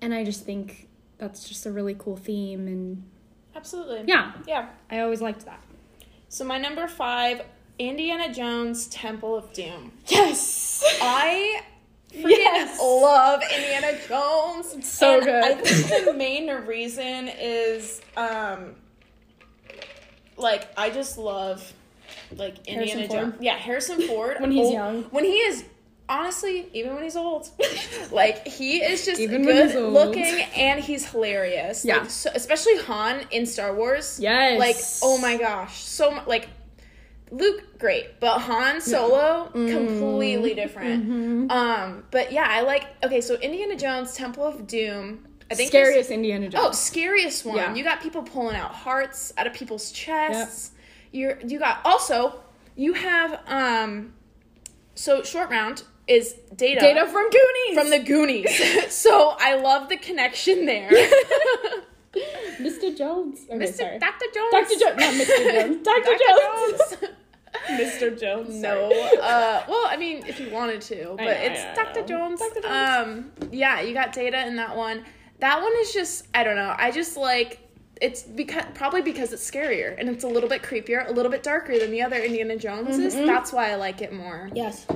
[0.01, 3.03] and I just think that's just a really cool theme and
[3.57, 4.05] Absolutely.
[4.07, 4.69] yeah, Yeah.
[4.91, 5.63] I always liked that.
[6.29, 7.43] So my number five,
[7.79, 9.93] Indiana Jones Temple of Doom.
[10.09, 10.83] Yes.
[11.03, 11.63] I
[12.13, 12.79] freaking Yes.
[12.81, 14.87] love Indiana Jones.
[14.87, 15.45] so And good.
[15.45, 18.75] I think the main reason is um
[20.37, 21.73] like I just love
[22.37, 23.21] like Indiana Harrison Ford?
[23.33, 23.35] Jones.
[23.41, 24.37] Yeah, Harrison Ford.
[24.41, 25.03] When he's Oh, young.
[25.05, 25.65] When he is
[26.09, 27.49] honestly, even when he's old.
[28.13, 29.93] like he is just Even when good he's old.
[29.95, 30.25] looking
[30.57, 31.85] and he's hilarious.
[31.85, 31.99] Yeah.
[31.99, 34.19] Like, so, especially Han in Star Wars.
[34.21, 34.59] Yes.
[34.59, 35.83] Like, oh my gosh.
[35.83, 36.49] So mu- like
[37.31, 39.75] Luke, great, but Han Solo, Mm-hmm.
[39.75, 41.51] completely different.
[41.51, 42.85] Um, but yeah, I like.
[43.03, 45.27] Okay, so Indiana Jones, Temple of Doom.
[45.51, 46.65] I think Scariest Indiana Jones.
[46.67, 47.57] Oh, scariest one.
[47.57, 47.75] Yeah.
[47.75, 50.73] You got people pulling out hearts out of people's chests.
[51.13, 52.41] You're you got also
[52.77, 54.15] you have um.
[54.95, 56.81] So short round is data.
[56.81, 57.75] Data from Goonies.
[57.75, 58.93] from the Goonies.
[58.93, 60.91] so I love the connection there.
[62.61, 62.97] Mr.
[62.97, 63.41] Jones.
[63.51, 63.75] Okay, Mr.
[63.75, 63.99] sorry.
[63.99, 64.27] Dr.
[64.33, 64.53] Jones.
[64.53, 64.79] Dr.
[64.79, 65.53] Jones, not Mr.
[65.53, 65.83] Jones.
[65.85, 66.17] Dr.
[66.29, 67.15] Jones.
[67.71, 68.21] Mr.
[68.21, 68.55] Jones.
[68.55, 68.91] No.
[69.21, 72.07] Uh, well, I mean, if you wanted to, but know, it's Dr.
[72.07, 72.41] Jones.
[72.41, 72.61] Dr.
[72.61, 72.67] Jones.
[72.67, 75.05] Um, yeah, you got data in that one.
[75.45, 76.75] That one is just, I don't know.
[76.75, 77.61] I just like
[78.01, 81.43] it's because probably because it's scarier and it's a little bit creepier, a little bit
[81.43, 83.15] darker than the other Indiana Joneses.
[83.15, 83.27] Mm-hmm.
[83.27, 84.49] That's why I like it more.
[84.55, 84.87] Yes.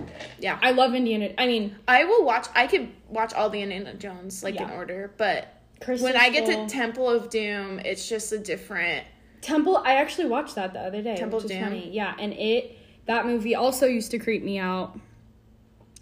[0.41, 1.35] Yeah, I love Indiana.
[1.37, 2.47] I mean, I will watch.
[2.55, 6.47] I could watch all the Indiana Jones like in order, but Crystal when I get
[6.47, 6.67] to.
[6.67, 9.07] Temple of Doom, it's just a different.
[9.43, 11.17] Temple, I actually watched that the other day.
[11.17, 11.63] Temple of Doom?
[11.63, 11.91] funny.
[11.93, 14.99] Yeah, and it that movie also used to creep me out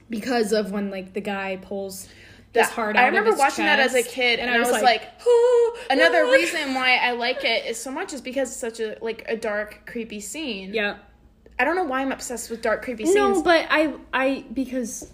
[0.09, 2.09] because of when like the guy pulls
[2.57, 5.03] his That- heart I remember watching that as a kid, and, I was like,
[5.91, 9.25] another reason why I like it is so much is because it's such a like
[9.29, 10.73] a dark, creepy scene.
[10.75, 10.97] Yeah.
[11.59, 13.17] I don't know why I'm obsessed with dark, creepy scenes.
[13.17, 15.11] No, but I I because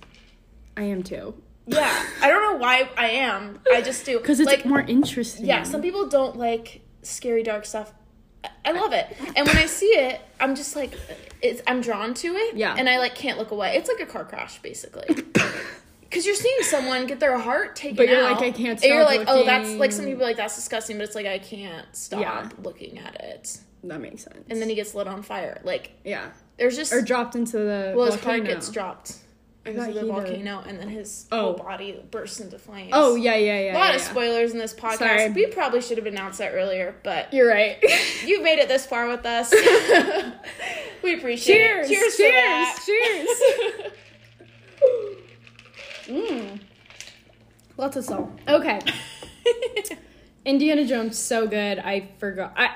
[0.76, 1.34] I am too.
[1.66, 3.60] yeah, I don't know why I am.
[3.72, 5.46] I just do Because it's like more interesting.
[5.46, 5.62] yeah.
[5.62, 7.92] Some people don't like scary, dark stuff.
[8.44, 10.98] I- I love it, and when I see it, I'm just like,
[11.40, 12.56] it's I'm drawn to it.
[12.56, 12.74] Yeah.
[12.76, 13.76] and I like can't look away.
[13.76, 15.06] It's like a car crash, basically.
[16.12, 17.96] Because you're seeing someone get their heart taken out.
[17.96, 18.32] But you're out.
[18.38, 20.54] like, I can't stop And you're like, oh, that's like some people are like that's
[20.56, 22.50] disgusting, but it's like I can't stop Yeah.
[22.62, 23.58] looking at it.
[23.84, 24.44] that makes sense.
[24.50, 25.58] And then he gets lit on fire.
[25.64, 29.16] Like yeah, there's just or dropped into the well, his heart gets dropped
[29.64, 30.06] of the he did.
[30.06, 31.40] volcano, and then his Oh.
[31.40, 32.90] whole body bursts into flames.
[32.92, 33.72] Oh yeah, yeah, yeah.
[33.72, 34.10] a lot yeah, of yeah.
[34.10, 34.98] spoilers in this podcast.
[34.98, 35.30] Sorry.
[35.30, 37.78] We probably should have announced that earlier, but You're right.
[38.26, 39.50] you've made it this far with us.
[41.02, 41.90] we appreciate cheers!
[41.90, 42.16] it.
[42.16, 42.84] Cheers!
[42.86, 43.40] Cheers!
[43.80, 43.92] Cheers!
[46.12, 46.60] mm.
[47.76, 48.30] Lots of salt.
[48.46, 48.80] Okay.
[50.44, 51.78] Indiana Jones so good.
[51.78, 52.52] I forgot.
[52.56, 52.70] I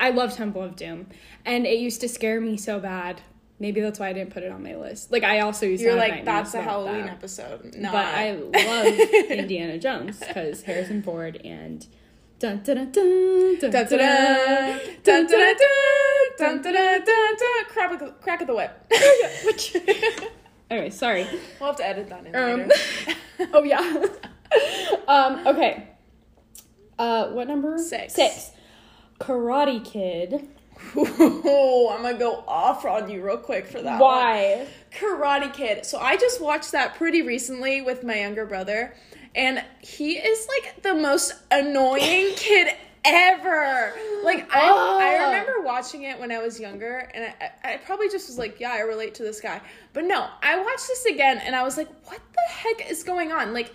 [0.00, 1.06] I love Temple of Doom,
[1.44, 3.20] and it used to scare me so bad.
[3.60, 5.12] Maybe that's why I didn't put it on my list.
[5.12, 7.12] Like I also used to You're like that's a Halloween that.
[7.12, 7.74] episode.
[7.76, 7.92] Nah.
[7.92, 8.86] But I love
[9.30, 11.86] Indiana Jones because Harrison Ford and
[12.40, 13.98] dun dun dun dun dun Dun, dun dun,
[15.04, 15.56] dun, dun, dun,
[16.36, 20.34] dun, dun, dun, dun, dun, crack of the- crack of the whip.
[20.70, 21.26] Anyway, sorry.
[21.60, 22.70] We'll have to edit that in Um,
[23.52, 24.04] oh yeah.
[25.08, 25.46] um.
[25.46, 25.88] Okay.
[26.98, 27.28] Uh.
[27.28, 27.76] What number?
[27.78, 28.14] Six.
[28.14, 28.50] Six.
[29.20, 30.48] Karate Kid.
[30.96, 33.92] Ooh, I'm gonna go off on you real quick for that.
[33.92, 34.00] one.
[34.00, 34.66] Why?
[34.98, 35.86] Karate Kid.
[35.86, 38.94] So I just watched that pretty recently with my younger brother,
[39.34, 42.74] and he is like the most annoying kid
[43.04, 43.92] ever.
[44.22, 45.26] Like I, I oh.
[45.26, 48.58] remember watching it when I was younger, and I, I I probably just was like,
[48.60, 49.60] yeah, I relate to this guy.
[49.92, 53.32] But no, I watched this again, and I was like, what the heck is going
[53.32, 53.52] on?
[53.52, 53.72] Like,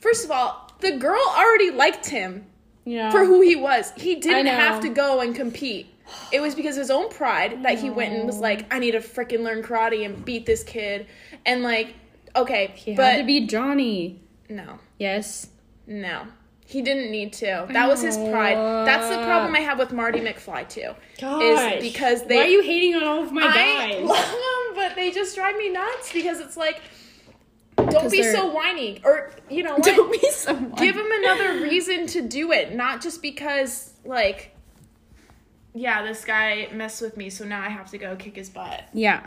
[0.00, 2.44] first of all, the girl already liked him
[2.84, 3.10] Yeah.
[3.12, 3.92] for who he was.
[3.96, 5.86] He didn't have to go and compete.
[6.32, 8.90] It was because of his own pride that he went and was like, I need
[8.90, 11.06] to freaking learn karate and beat this kid.
[11.46, 11.94] And like,
[12.36, 14.20] okay, He but had to be Johnny.
[14.50, 15.48] no, Yes.
[15.86, 16.26] no.
[16.64, 17.66] He didn't need to.
[17.70, 18.56] That was his pride.
[18.86, 20.92] That's the problem I have with Marty McFly too.
[21.20, 21.74] Gosh.
[21.74, 23.52] Is because they Why are you hating on all of my I
[23.92, 24.04] guys?
[24.08, 26.80] love them, but they just drive me nuts because it's like,
[27.76, 29.84] don't be they're- so whiny, or you know what?
[29.84, 30.72] Don't be someone.
[30.78, 34.54] Give him another reason to do it, not just because like,
[35.74, 38.84] yeah, this guy messed with me, so now I have to go kick his butt.
[38.92, 39.26] Yeah.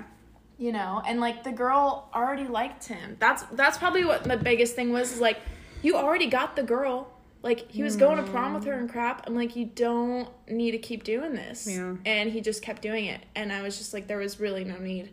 [0.58, 3.18] You know, and like the girl already liked him.
[3.20, 5.12] That's that's probably what the biggest thing was.
[5.12, 5.40] Is like,
[5.84, 7.12] you already got the girl.
[7.46, 9.28] Like he was going to prom with her and crap.
[9.28, 11.68] I'm like, you don't need to keep doing this.
[11.68, 11.94] Yeah.
[12.04, 14.80] And he just kept doing it, and I was just like, there was really no
[14.80, 15.12] need.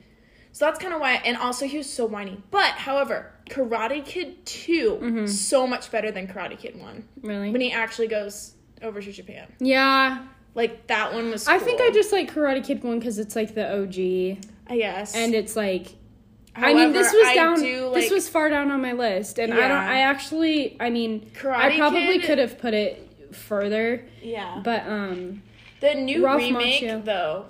[0.53, 1.21] So that's kind of why.
[1.27, 2.43] And also, he was so whiny.
[2.51, 5.27] But however, Karate Kid 2 mm-hmm.
[5.27, 7.51] so much better than Karate Kid One Really?
[7.51, 9.53] when he actually goes over to Japan.
[9.61, 10.27] yeah.
[10.55, 11.49] Like that one was.
[11.49, 15.15] I think I just like Karate Kid one because it's like the OG, I guess.
[15.15, 15.97] and it's like.
[16.55, 17.61] I mean, this was down.
[17.61, 19.71] do, this was far down on my list, and I don't.
[19.71, 20.77] I actually.
[20.81, 24.61] I mean, I probably could have put it further, yeah.
[24.63, 25.43] but um,
[25.81, 27.05] The new Ralph remake Macchio.
[27.05, 27.47] though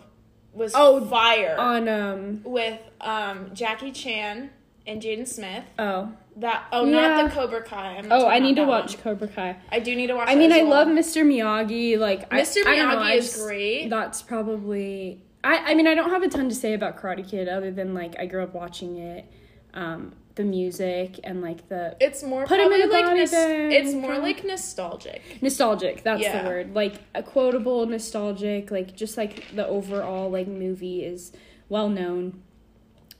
[0.52, 2.40] was Oh, fire on um.
[2.44, 4.50] with um Jackie Chan
[4.86, 5.64] and Jaden Smith.
[5.78, 6.12] Oh.
[6.36, 7.00] That oh Yeah.
[7.00, 7.96] not the Cobra Kai.
[7.98, 9.56] I'm Oh, I need to watch that Cobra Kai.
[9.70, 10.28] I do need to watch.
[10.28, 10.70] I mean, I well.
[10.70, 11.24] love Mr.
[11.26, 11.98] Miyagi.
[11.98, 12.64] Like, Mr.
[12.66, 13.88] I, know, Miyagi I is just- great.
[13.90, 15.20] That's probably.
[15.44, 17.94] I, I mean, I don't have a ton to say about Karate Kid other than
[17.94, 19.24] like I grew up watching it,
[19.74, 23.32] um, the music and like the It's more Put him in a like body nos-
[23.32, 25.20] it's more like nostalgic.
[25.42, 26.02] nostalgic.
[26.04, 26.42] That's Yeah.
[26.42, 26.74] the word.
[26.74, 28.70] Like a quotable, nostalgic.
[28.70, 31.32] Like just like the overall like movie is
[31.68, 32.40] well known.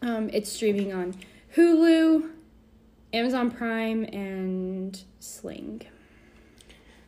[0.00, 1.14] Um, it's streaming on
[1.56, 2.30] Hulu,
[3.12, 5.82] Amazon Prime, and Sling.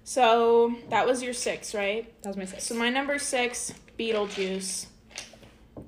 [0.02, 2.12] So that was your six, right?
[2.22, 2.64] That was my six.
[2.64, 4.86] So my number six, Beetlejuice.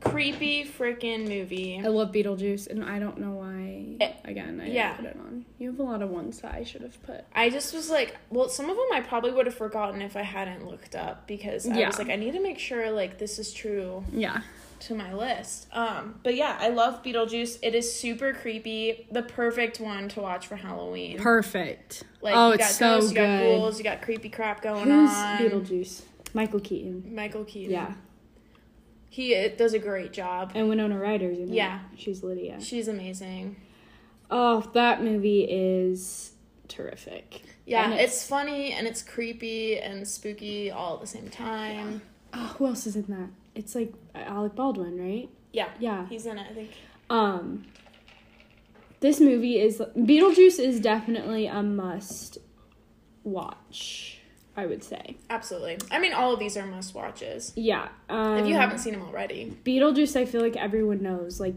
[0.00, 1.80] Creepy freaking movie.
[1.82, 3.96] I love Beetlejuice, and I don't know why.
[4.00, 4.94] Eh, Again, I yeah.
[4.94, 5.44] put it on.
[5.58, 7.24] You have a lot of ones that I should have put.
[7.34, 10.22] I just was like, well, some of them I probably would have forgotten if I
[10.22, 11.86] hadn't looked up because I Yeah.
[11.88, 14.42] was like, I need to make sure like this is true Yeah.
[14.80, 15.66] to my list.
[15.72, 17.58] Um, but yeah, I love Beetlejuice.
[17.62, 19.06] It is super creepy.
[19.10, 21.18] The perfect one to watch for Halloween.
[21.18, 22.04] Perfect.
[22.20, 23.20] like, oh, you it's got so ghosts, good.
[23.20, 25.38] you got ghouls, you got creepy crap going Who's on.
[25.38, 26.02] Beetlejuice?
[26.34, 27.14] Michael Keaton.
[27.14, 27.72] Michael Keaton.
[27.72, 27.94] Yeah.
[29.16, 30.52] He does a great job.
[30.54, 31.54] And Winona Ryder's in it.
[31.54, 31.80] Yeah.
[31.96, 32.60] She's Lydia.
[32.60, 33.56] She's amazing.
[34.30, 36.32] Oh, that movie is
[36.68, 37.42] terrific.
[37.64, 42.02] Yeah, And it's, funny and it's creepy and spooky all at the same time.
[42.34, 43.30] Oh, who else is in that?
[43.54, 45.30] It's like Alec Baldwin, right?
[45.52, 46.06] Yeah, Yeah.
[46.08, 46.46] he's in it.
[46.50, 46.70] I think.
[47.08, 47.64] Um,
[49.00, 52.36] this movie is Beetlejuice is definitely a must
[53.24, 54.15] watch.
[54.56, 55.16] I would say.
[55.28, 55.78] Absolutely.
[55.90, 57.52] I mean, all of these are must watches.
[57.56, 57.88] Yeah.
[58.08, 61.38] Um, If you haven't seen them already, Beetlejuice, I feel like everyone knows.
[61.40, 61.54] Like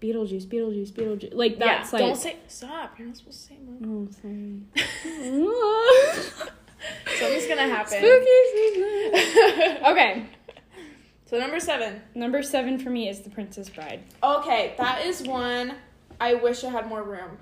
[0.00, 1.34] Beetlejuice, Beetlejuice, Beetlejuice.
[1.34, 2.06] Like that's yeah, like.
[2.06, 2.96] don't say stop.
[2.98, 4.06] You're not supposed to say more.
[4.06, 4.62] Oh, sorry.
[7.18, 7.98] Something's gonna happen.
[7.98, 9.84] Spooky season.
[9.86, 10.26] okay,
[11.26, 12.00] So number seven.
[12.14, 14.04] number seven for me is The Princess Bride.
[14.22, 15.74] Okay, that is one.
[16.20, 17.38] I wish I had more room.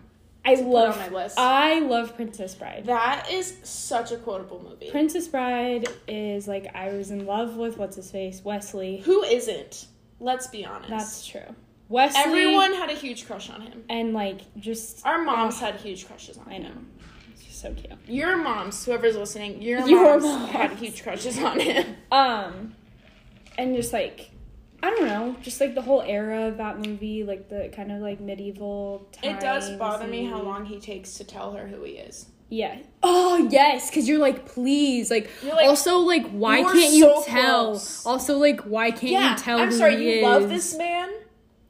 [0.47, 0.97] I love.
[0.99, 1.37] my list.
[1.39, 2.85] I love Princess Bride.
[2.87, 4.91] That is such a quotable movie.
[4.91, 8.99] Princess Bride is like I was in love with what's his face Westley.
[8.99, 9.87] Who isn't?
[10.21, 10.89] Let's be honest.
[10.91, 11.55] That's true.
[11.89, 12.23] Westley.
[12.23, 13.85] Everyone had a huge crush on him.
[13.89, 16.63] and like just Our moms had huge crushes on I him.
[16.63, 16.71] know.
[17.33, 17.93] It's just so cute.
[18.09, 20.51] Your moms, whoever's listening, your, Your moms, moms.
[20.51, 21.97] had huge crushes on him.
[22.11, 22.75] Um,
[23.59, 24.31] and just like,
[24.87, 28.01] I don't know, just like the whole era of that movie, like the kind of
[28.01, 29.09] like medieval.
[29.21, 32.27] It does bother me how long he takes to tell her who he is.
[32.51, 32.79] Yeah.
[33.03, 37.23] Oh yes, because you're like, please, like, You're like, also like, why "You're can't you
[37.27, 37.71] tell?
[37.73, 39.59] close." Also, like, why can't yeah, you tell?
[39.59, 40.23] Yeah, I'm sorry, you is?
[40.23, 41.11] love this man.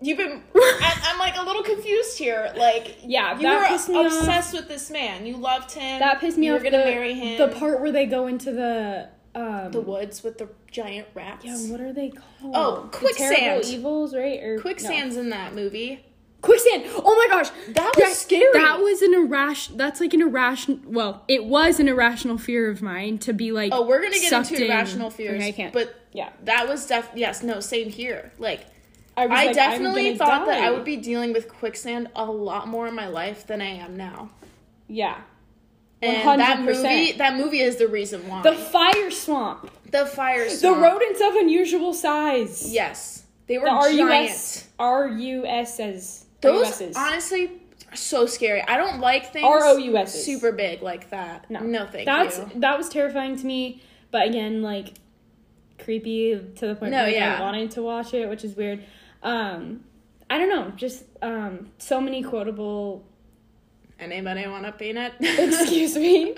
[0.02, 0.42] You've been.
[0.54, 2.52] I, I'm like a little confused here.
[2.58, 4.12] Like, Yeah, you that were me off.
[4.12, 5.24] obsessed with this man.
[5.24, 6.00] You loved him.
[6.00, 6.58] That pissed me you off.
[6.62, 7.38] were gonna the, marry him.
[7.38, 9.70] The part where they go into the um.
[9.70, 11.44] the woods with the giant rats.
[11.44, 12.54] yeah, what are they called?
[12.54, 13.64] Oh, quicksand.
[13.66, 14.42] evils, right?
[14.42, 15.96] Or Quicksand's in that movie.
[15.96, 16.00] No.
[16.42, 16.84] Quicksand.
[16.94, 18.46] Oh my gosh, That was scary.
[18.52, 19.78] That was an irrational.
[19.78, 20.80] That's like an irrational.
[20.86, 23.72] Well, it was an irrational fear of mine to be like.
[23.74, 24.70] Oh, we're gonna get into in.
[24.70, 25.36] irrational fears.
[25.36, 25.72] Okay, I can't.
[25.72, 27.10] But yeah, that was def.
[27.14, 28.32] Yes, no, same here.
[28.38, 28.66] Like.
[29.18, 30.62] I, was I like, definitely thought that.
[30.62, 33.96] I would be dealing with quicksand a lot more in my life than I am
[33.96, 34.28] now.
[34.88, 35.22] Yeah.
[36.02, 36.64] And that 100%.
[36.64, 38.42] movie, that movie is the reason why.
[38.42, 39.70] The fire swamp.
[39.90, 42.70] The fire The rodents of unusual size.
[42.72, 44.30] Yes, they were The giant.
[44.30, 44.68] RUS.
[44.78, 46.24] RUSs.
[46.42, 46.96] Those RUSs.
[46.96, 47.50] honestly
[47.90, 48.62] are so scary.
[48.62, 50.24] I don't like things ROUSs.
[50.24, 51.50] super big like that.
[51.50, 51.60] No.
[51.60, 52.50] no, thank That's you.
[52.56, 53.80] that was terrifying to me.
[54.10, 54.94] But again, like
[55.78, 57.38] creepy to the point No, where yeah.
[57.38, 58.84] I wanted to watch it, which is weird.
[59.22, 59.84] Um,
[60.28, 63.04] I don't know, just um, so many quotable.
[63.98, 65.14] Anybody want a peanut?
[65.20, 66.34] Excuse me.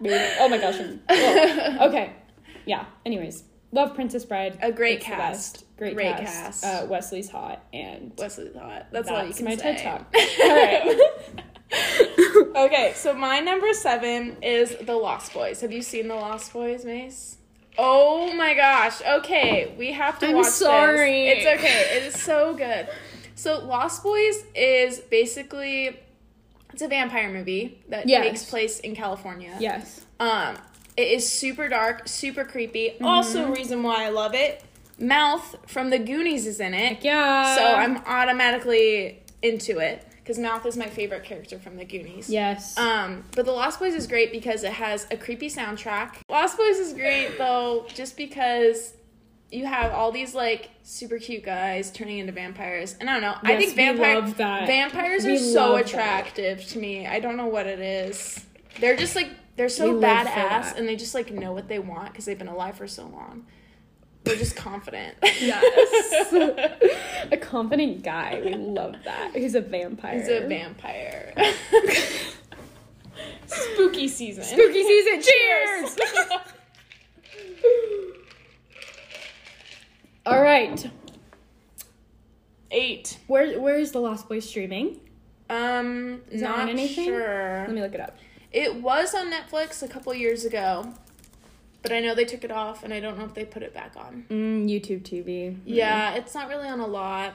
[0.00, 0.76] Maybe- Oh my gosh.
[0.78, 2.12] I'm- okay.
[2.66, 2.84] Yeah.
[3.06, 4.58] Anyways, love Princess Bride.
[4.62, 5.64] A great cast.
[5.78, 6.62] Great, Great cast.
[6.62, 6.64] cast.
[6.64, 8.88] Uh, Westley's hot, and Westley's hot.
[8.92, 9.76] That's, all you that's can my say.
[9.76, 10.14] TED talk.
[10.42, 11.00] All right.
[12.56, 15.60] Okay, so my number seven is The Lost Boys.
[15.60, 17.36] Have you seen The Lost Boys, Mace?
[17.78, 19.00] Oh my gosh.
[19.00, 21.26] Okay, we have to I'm watch sorry.
[21.26, 21.38] this.
[21.44, 21.96] It's okay.
[21.96, 22.88] It is so good.
[23.36, 25.98] So Lost Boys is basically
[26.72, 28.24] it's a vampire movie that Yes.
[28.24, 29.54] takes place in California.
[29.60, 30.04] yes.
[30.18, 30.56] Um,
[30.96, 32.90] it is super dark, super creepy.
[32.90, 33.04] Mm-hmm.
[33.06, 34.62] Also, reason why I love it.
[34.98, 36.98] Mouth from the Goonies is in it.
[37.02, 37.56] Yeah.
[37.56, 42.28] So I'm automatically into it because Mouth is my favorite character from the Goonies.
[42.28, 42.76] Yes.
[42.76, 46.16] Um, but The Lost Boys is great because it has a creepy soundtrack.
[46.28, 48.92] Lost Boys is great though, just because
[49.50, 52.96] you have all these like super cute guys turning into vampires.
[53.00, 53.36] And I don't know.
[53.42, 54.22] I think vampire
[54.66, 55.86] vampires We are so love that.
[55.88, 57.06] attractive to me.
[57.06, 58.44] I don't know what it is.
[58.78, 62.24] They're just like they're so badass and they just like know what they want because
[62.24, 63.46] they've been alive for so long.
[64.22, 65.16] They're just confident.
[65.22, 66.32] Yes.
[67.32, 68.42] a confident guy.
[68.44, 69.34] We love that.
[69.34, 70.18] He's a vampire.
[70.18, 71.32] He's a vampire.
[73.46, 74.44] Spooky season.
[74.44, 75.22] Spooky season.
[75.22, 75.96] Cheers.
[80.26, 80.90] All right.
[82.70, 83.18] Eight.
[83.26, 85.00] Where where is the Lost Boys streaming?
[85.48, 87.06] Um, Is not anything?
[87.06, 87.64] sure.
[87.66, 88.16] Let me look it up.
[88.52, 90.94] It was on Netflix a couple years ago,
[91.82, 93.74] but I know they took it off, and I don't know if they put it
[93.74, 94.26] back on.
[94.30, 95.56] Mm, YouTube TV.
[95.64, 97.34] Yeah, it's not really on a lot.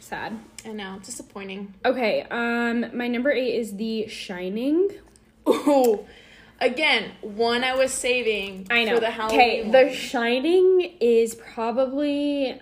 [0.00, 0.38] Sad.
[0.66, 1.74] I know, disappointing.
[1.84, 2.26] Okay.
[2.30, 4.90] Um, my number eight is The Shining.
[5.48, 6.04] Ooh,
[6.60, 8.94] again, one I was saving I know.
[8.94, 9.40] for the Halloween.
[9.40, 9.70] Okay.
[9.70, 12.60] The Shining is probably.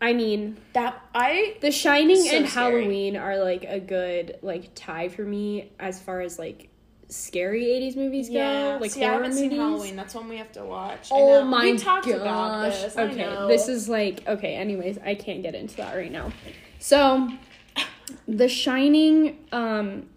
[0.00, 2.82] I mean, that I The Shining So and scary.
[2.82, 6.70] Halloween are like a good like tie for me as far as like
[7.08, 8.72] scary 80s movies yeah.
[8.72, 9.38] go, like See, I haven't movies.
[9.38, 9.96] seen Halloween.
[9.96, 11.08] That's one we have to watch.
[11.12, 12.16] Oh my we talked gosh.
[12.16, 12.96] about this.
[12.96, 13.46] I okay, know.
[13.46, 16.32] this is like okay, anyways, I can't get into that right now.
[16.80, 17.30] So,
[18.26, 20.08] The Shining um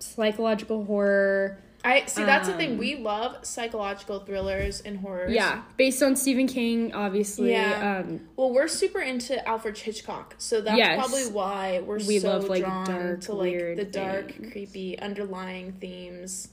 [0.00, 2.24] psychological horror I see.
[2.24, 2.72] That's the thing.
[2.72, 5.32] um, We love psychological thrillers and horrors.
[5.32, 7.52] yeah, based on Stephen King obviously.
[7.52, 8.00] Yeah.
[8.04, 10.98] Um Well, we're super into Alfred Hitchcock, so that's Yes.
[10.98, 14.52] probably why we're We so love, like, drawn dark, to like the dark, things.
[14.52, 16.48] creepy, underlying themes,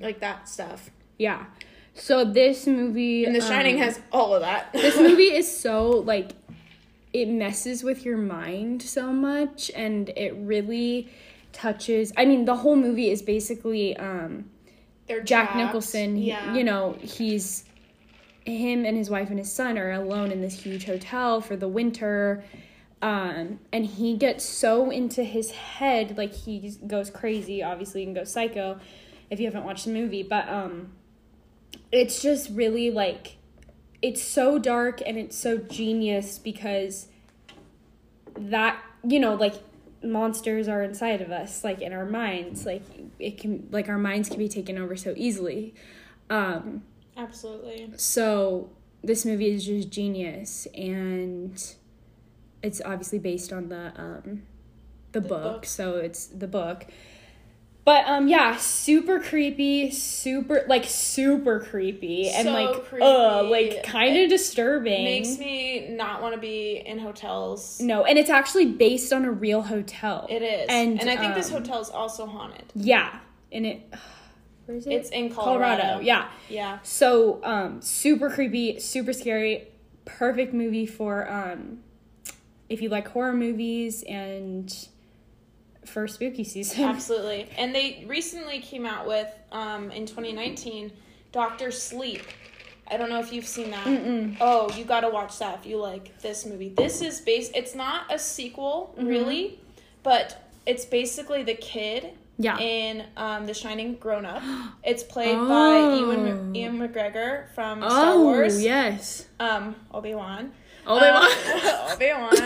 [0.00, 0.90] like that stuff.
[1.18, 1.44] yeah.
[1.96, 4.72] So this movie And The Shining um, has all of that.
[4.72, 6.32] this movie is so like
[7.12, 11.08] it messes with your mind so much and it really
[11.52, 14.50] touches i mean the whole movie is basically um
[15.06, 15.66] They're jack trapped.
[15.66, 16.54] nicholson Yeah.
[16.54, 17.64] you know he's
[18.44, 21.68] him and his wife and his son are alone in this huge hotel for the
[21.68, 22.44] winter
[23.02, 28.30] um and he gets so into his head like he goes crazy obviously and goes
[28.30, 28.78] psycho
[29.30, 30.92] if you haven't watched the movie but um
[31.90, 33.36] it's just really like
[34.02, 37.08] it's so dark and it's so genius because
[38.36, 39.54] that you know like
[40.04, 42.82] monsters are inside of us like in our minds like
[43.18, 45.74] it can like our minds can be taken over so easily
[46.30, 46.82] um
[47.16, 47.90] Absolutely.
[47.96, 48.70] so
[49.02, 51.74] this movie is just genius and
[52.62, 54.42] it's obviously based on the um
[55.12, 55.66] the, book, book.
[55.66, 56.86] so it's the book
[57.84, 63.04] but um yeah super creepy super like super creepy and So like creepy.
[63.04, 67.80] uh like kind of disturbing Makes me not want to be in hotels.
[67.80, 71.34] no and it's actually based on a real hotel It is, and, and, I think
[71.34, 72.64] this um, hotel is also haunted.
[72.74, 73.18] yeah
[73.52, 73.94] and it
[74.66, 76.00] where is it It's in Colorado.
[76.00, 76.78] yeah Yeah.
[76.82, 79.68] So, um, super creepy, super scary,
[80.06, 81.80] perfect movie for um,
[82.70, 84.74] if you like horror movies and
[85.86, 86.84] for spooky season.
[86.84, 87.48] Absolutely.
[87.58, 90.92] And they recently came out with, um, in 2019,
[91.32, 92.22] Doctor Sleep.
[92.90, 93.86] I don't know if you've seen that.
[93.86, 94.36] Mm-mm.
[94.40, 96.68] Oh, you gotta watch that if you like this movie.
[96.76, 99.06] This is based, it's not a sequel, Mm-hmm.
[99.08, 99.60] really,
[100.02, 102.58] but it's basically the kid Yeah.
[102.58, 104.42] in um, The Shining grown up.
[104.84, 105.48] It's played Oh.
[105.48, 108.62] by Ewan, Ian McGregor from Star oh Wars.
[108.62, 110.52] yes, Um, Obi Wan.
[110.86, 111.30] Obi Wan.
[111.92, 112.36] Obi Wan.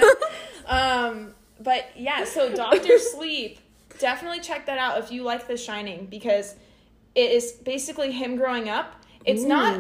[0.68, 3.59] um, but yeah, so Doctor Sleep,
[3.99, 6.55] definitely check that out if you like The Shining because
[7.15, 8.95] it is basically him growing up.
[9.25, 9.79] It's not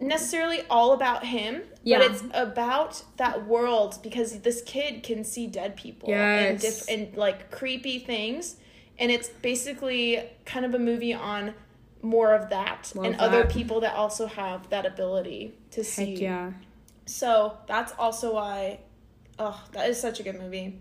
[0.00, 1.98] necessarily all about him, Yeah.
[1.98, 7.14] but it's about that world because this kid can see dead people and diff- and
[7.16, 8.56] like creepy things,
[8.98, 11.52] and it's basically kind of a movie on
[12.00, 16.12] more of that Love and other people that also have that ability to see.
[16.12, 16.52] Heck yeah.
[17.04, 18.80] So that's also why,
[19.38, 20.78] oh, that is such a good movie.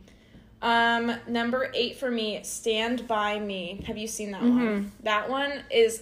[0.65, 3.83] Um, number eight for me, Stand By Me.
[3.85, 4.65] Have you seen that Mm-hmm.
[4.65, 4.91] one?
[5.03, 6.01] That one is,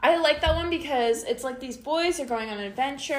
[0.00, 3.14] I like that one because it's like these boys are going on an adventure,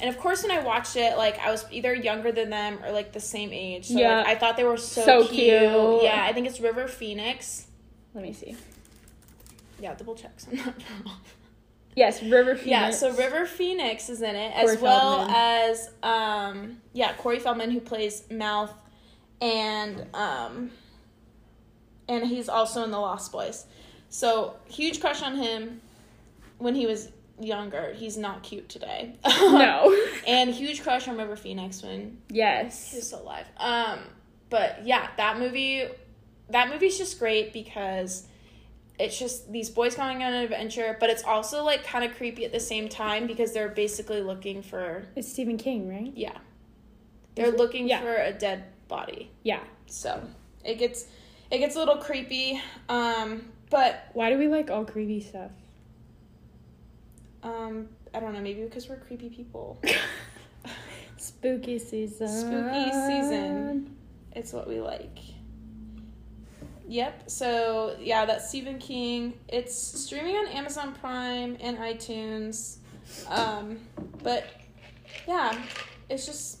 [0.00, 2.92] and of course when I watched it, like I was either younger than them or
[2.92, 3.86] like the same age.
[3.86, 4.18] So Yeah.
[4.18, 5.34] like, I thought they were so, So cute.
[5.34, 6.02] cute.
[6.02, 7.66] Yeah, I think it's River Phoenix.
[8.14, 8.54] Let me see.
[9.80, 10.46] Yeah, double checks.
[10.50, 11.16] I'm not wrong.
[11.96, 12.66] Yes, River Phoenix.
[12.66, 15.36] Yeah, so River Phoenix is in it, Corey as well Feldman.
[15.36, 18.72] as um yeah, Corey Feldman who plays Mouth
[19.40, 20.70] and um
[22.08, 23.66] and he's also in the Lost Boys.
[24.08, 25.80] So huge crush on him
[26.58, 27.10] when he was
[27.40, 27.92] younger.
[27.94, 29.16] He's not cute today.
[29.26, 29.94] No.
[30.26, 32.92] and huge crush on River Phoenix when yes.
[32.92, 33.46] he's still alive.
[33.58, 34.00] Um
[34.50, 35.84] but yeah, that movie
[36.50, 38.26] that movie's just great because
[38.98, 42.44] it's just these boys going on an adventure, but it's also like kind of creepy
[42.46, 46.12] at the same time because they're basically looking for It's Stephen King, right?
[46.16, 46.38] yeah.
[47.34, 48.00] They're looking Yeah.
[48.00, 49.30] for a dead body.
[49.42, 49.60] Yeah.
[49.86, 50.22] So,
[50.64, 51.06] it gets
[51.50, 52.60] it gets a little creepy.
[52.88, 55.50] Um but Why do we like all creepy stuff?
[57.42, 59.80] um I don't know, maybe because we're creepy people.
[61.16, 62.28] Spooky season.
[62.28, 63.96] Spooky season.
[64.32, 65.18] It's what we like.
[66.88, 67.30] Yep.
[67.30, 69.34] So yeah, that's Stephen King.
[69.48, 72.76] It's streaming on Amazon Prime and iTunes.
[73.28, 73.80] Um,
[74.22, 74.46] but
[75.26, 75.58] yeah,
[76.08, 76.58] it's just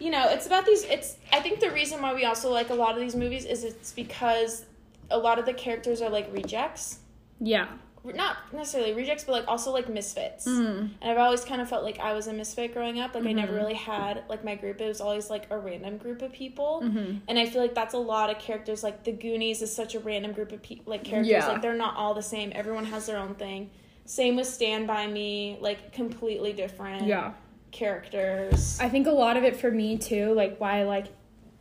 [0.00, 0.82] you know, it's about these.
[0.84, 3.62] It's I think the reason why we also like a lot of these movies is
[3.64, 4.64] it's because
[5.10, 6.98] a lot of the characters are like rejects.
[7.38, 7.68] Yeah.
[8.02, 10.46] Not necessarily rejects, but like also like misfits.
[10.48, 10.90] Mm.
[11.02, 13.14] And I've always kind of felt like I was a misfit growing up.
[13.14, 13.56] Like I never Mhm.
[13.56, 14.80] really had like my group.
[14.80, 16.80] It was always like a random group of people.
[16.82, 17.18] Mm-hmm.
[17.28, 18.82] And I feel like that's a lot of characters.
[18.82, 20.90] Like the Goonies is such a random group of people.
[20.90, 21.30] Like characters.
[21.30, 21.46] Yeah.
[21.46, 22.52] Like they're not all the same.
[22.54, 23.68] Everyone has their own thing.
[24.06, 25.58] Same with Stand by Me.
[25.60, 27.06] Like completely different.
[27.06, 27.32] Yeah.
[27.72, 28.78] Characters.
[28.80, 31.06] I think a lot of it for me too, like why I like,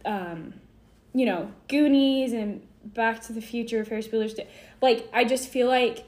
[0.06, 0.54] um,
[1.14, 4.48] you know, Goonies and Back to the Future, Ferris Bueller's Day.
[4.82, 6.06] Like I just feel like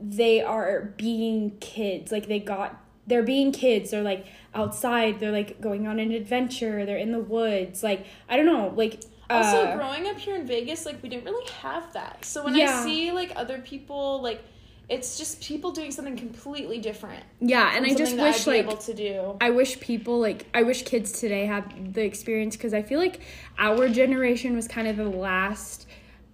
[0.00, 2.12] they are being kids.
[2.12, 3.90] Like they got, they're being kids.
[3.90, 5.20] They're like outside.
[5.20, 6.84] They're like going on an adventure.
[6.86, 7.82] They're in the woods.
[7.82, 8.72] Like I don't know.
[8.74, 12.24] Like also, uh, growing up here in Vegas, like we didn't really have that.
[12.24, 14.42] So when I see like other people, like
[14.88, 17.24] it's just people doing something completely different.
[17.40, 19.36] yeah, and I just wish like able to do.
[19.40, 23.20] I wish people like I wish kids today had the experience because I feel like
[23.58, 25.88] our generation was kind of the last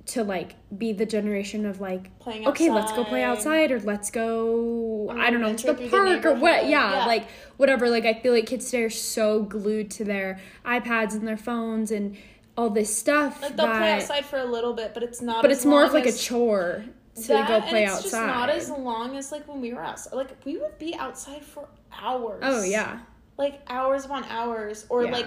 [0.05, 3.71] to like be the generation of like Playing okay let's go play outside.
[3.71, 7.07] outside or let's go On I don't know to the park or what yeah, Yeah.
[7.07, 11.27] like whatever like I feel like kids today are so glued to their iPads and
[11.27, 12.17] their phones and
[12.57, 15.41] all this stuff Like they'll that, play outside for a little bit, but it's not.
[15.41, 16.85] but it's more of like a chore
[17.15, 19.73] to that, go play and it's outside just not as long as like when we
[19.73, 20.15] were outside.
[20.15, 21.69] Like we would be outside for
[22.01, 22.41] hours.
[22.43, 23.01] oh yeah
[23.39, 25.11] like hours upon hours, or Yeah.
[25.11, 25.27] like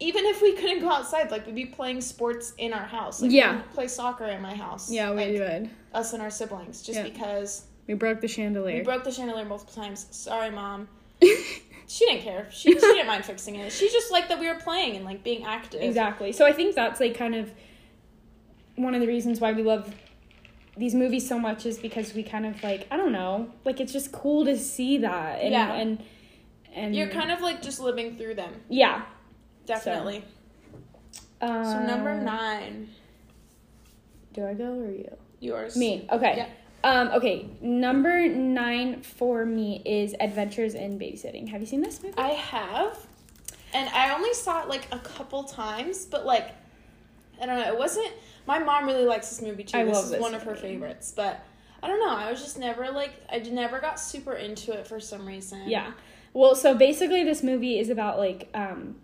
[0.00, 3.22] even if we couldn't go outside, like we'd be playing sports in our house.
[3.22, 3.56] Like, Yeah.
[3.56, 4.90] we'd play soccer in my house.
[4.90, 7.04] yeah we like, did Us and our siblings, just Yeah.
[7.04, 8.76] because we broke the chandelier.
[8.76, 10.06] we broke the chandelier multiple times.
[10.10, 10.88] Sorry, mom.
[11.86, 12.48] She didn't care.
[12.50, 13.70] She, she didn't mind fixing it.
[13.70, 15.82] She just liked that we were playing and like being active.
[15.82, 16.32] Exactly.
[16.32, 17.52] So I think that's like kind of
[18.76, 19.94] one of the reasons why we love
[20.76, 23.92] these movies so much is because we kind of like I don't know, like it's
[23.92, 25.72] just cool to see that and Yeah.
[25.74, 26.02] and
[26.74, 28.52] and You're kind of like just living through them.
[28.68, 29.04] yeah.
[29.66, 30.24] Definitely.
[31.40, 32.90] Um, So, number nine,
[34.32, 35.16] Do I go or you?
[35.40, 35.76] yours.
[35.76, 36.06] Me.
[36.10, 36.34] Okay.
[36.36, 36.48] Yeah.
[36.82, 41.48] Um, okay, number nine for me is Adventures in Babysitting.
[41.48, 42.18] Have you seen this movie?
[42.18, 42.98] I have,
[43.72, 46.50] and I only saw it like a couple times, but like,
[47.40, 47.72] I don't know.
[47.72, 48.12] It wasn't.
[48.46, 49.78] My mom really likes this movie too.
[49.78, 51.44] I this love is this one of her favorites, but
[51.82, 52.14] I don't know.
[52.14, 53.12] I was just never like.
[53.30, 55.62] I never got super into it for some reason.
[55.66, 55.92] Yeah.
[56.32, 58.96] Well, so basically, this movie is about like um,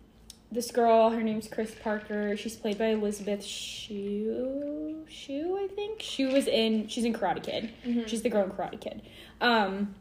[0.51, 1.11] this girl.
[1.11, 2.37] Her name's Chris Parker.
[2.37, 5.05] She's played by Elizabeth Shue.
[5.09, 6.03] Shue, I think.
[6.03, 6.89] She was in.
[6.89, 7.71] She's in Karate Kid.
[7.87, 8.09] Mhm.
[8.09, 9.03] She's the girl in Karate Kid.
[9.41, 9.95] Um,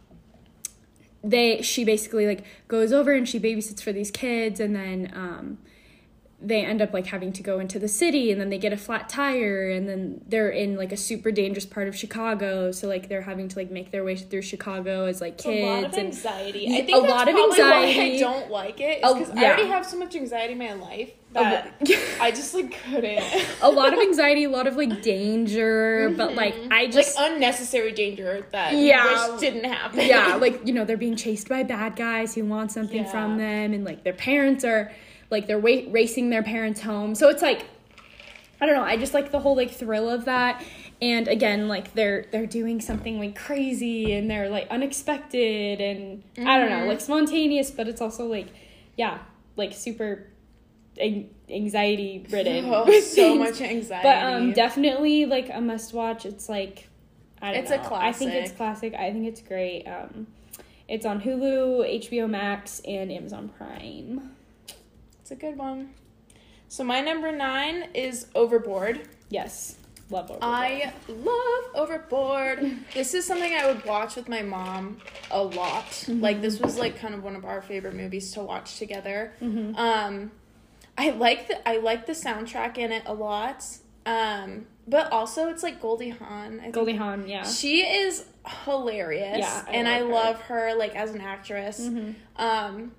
[1.23, 5.57] they she basically like goes over and she babysits for these kids, and then um,
[6.41, 8.77] they end up like having to go into the city and then they get a
[8.77, 13.09] flat tire and then they're in like a super dangerous part of Chicago so like
[13.09, 15.97] they're having to like make their way through Chicago as like It's a lot kids
[15.97, 16.59] of anxiety.
[16.67, 18.19] Yeah, I think a that's lot of why I anxiety.
[18.19, 18.99] don't like it.
[19.03, 21.73] Oh, Because I already have so much anxiety in my life that
[22.21, 23.21] I just like couldn't.
[23.61, 26.71] a lot of anxiety, a lot of like danger, but like mm-hmm.
[26.71, 29.35] I just like unnecessary danger that Yeah.
[29.39, 30.05] didn't happen.
[30.05, 33.11] yeah, like you know, they're being chased by bad guys who want something Yeah.
[33.11, 34.91] from them and like their parents are
[35.29, 37.15] like they're wa- racing their parents home.
[37.15, 37.65] So it's like
[38.61, 38.83] I don't know.
[38.83, 40.63] I just like the whole like thrill of that.
[41.01, 46.59] And again, like they're they're doing something like crazy and they're like unexpected and I
[46.59, 46.87] don't know, Mhm.
[46.87, 48.47] like spontaneous, but it's also like
[48.97, 49.19] yeah,
[49.55, 50.27] like super
[50.99, 52.65] an- anxiety ridden.
[52.73, 54.03] Oh, so much anxiety.
[54.03, 56.25] But um definitely like a must watch.
[56.25, 56.89] It's like
[57.41, 57.89] I don't It's a know.
[57.93, 58.91] I think it's classic.
[58.91, 58.95] classic.
[58.95, 59.85] I think it's great.
[59.85, 60.27] Um
[60.89, 64.31] it's on Hulu, HBO Max, and Amazon Prime.
[65.29, 65.91] It's a good one.
[66.69, 69.07] So my number nine is Overboard.
[69.29, 69.75] Yes.
[70.09, 70.41] Love Overboard.
[70.43, 72.79] I love Overboard.
[72.95, 74.97] this is something I would watch with my mom
[75.29, 75.85] a lot.
[75.85, 76.19] Mm-hmm.
[76.19, 79.31] Like this was like kind of one of our favorite movies to watch together.
[79.39, 79.77] Mhm.
[79.77, 80.31] Um,
[80.97, 83.63] I like the I like the soundtrack in it a lot.
[84.07, 86.59] Um, but also it's like Goldie Hawn.
[86.59, 87.43] I Goldie Hawn, yeah.
[87.43, 88.25] She is
[88.65, 89.37] hilarious.
[89.37, 90.13] Yeah, I and I love her.
[90.15, 91.81] love her like as an actress.
[91.81, 92.15] Mhm.
[92.37, 92.93] Um,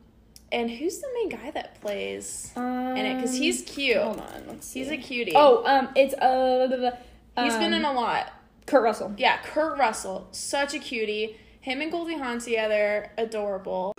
[0.53, 3.15] and who's the main guy that plays Um, in it?
[3.17, 3.97] Because he's cute.
[3.97, 4.81] Hold on, let's see.
[4.81, 5.33] He's a cutie.
[5.35, 6.91] Oh, um, it's uh, blah, blah,
[7.37, 8.33] blah, he's been um, in a lot.
[8.67, 9.15] Kurt Russell.
[9.17, 11.37] Yeah, Kurt Russell, such a cutie.
[11.61, 13.95] Him and Goldie Hawn together, adorable.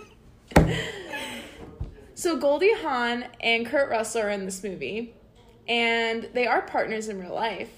[2.14, 5.14] so Goldie Hawn and Kurt Russell are in this movie,
[5.68, 7.70] and they are partners in real life.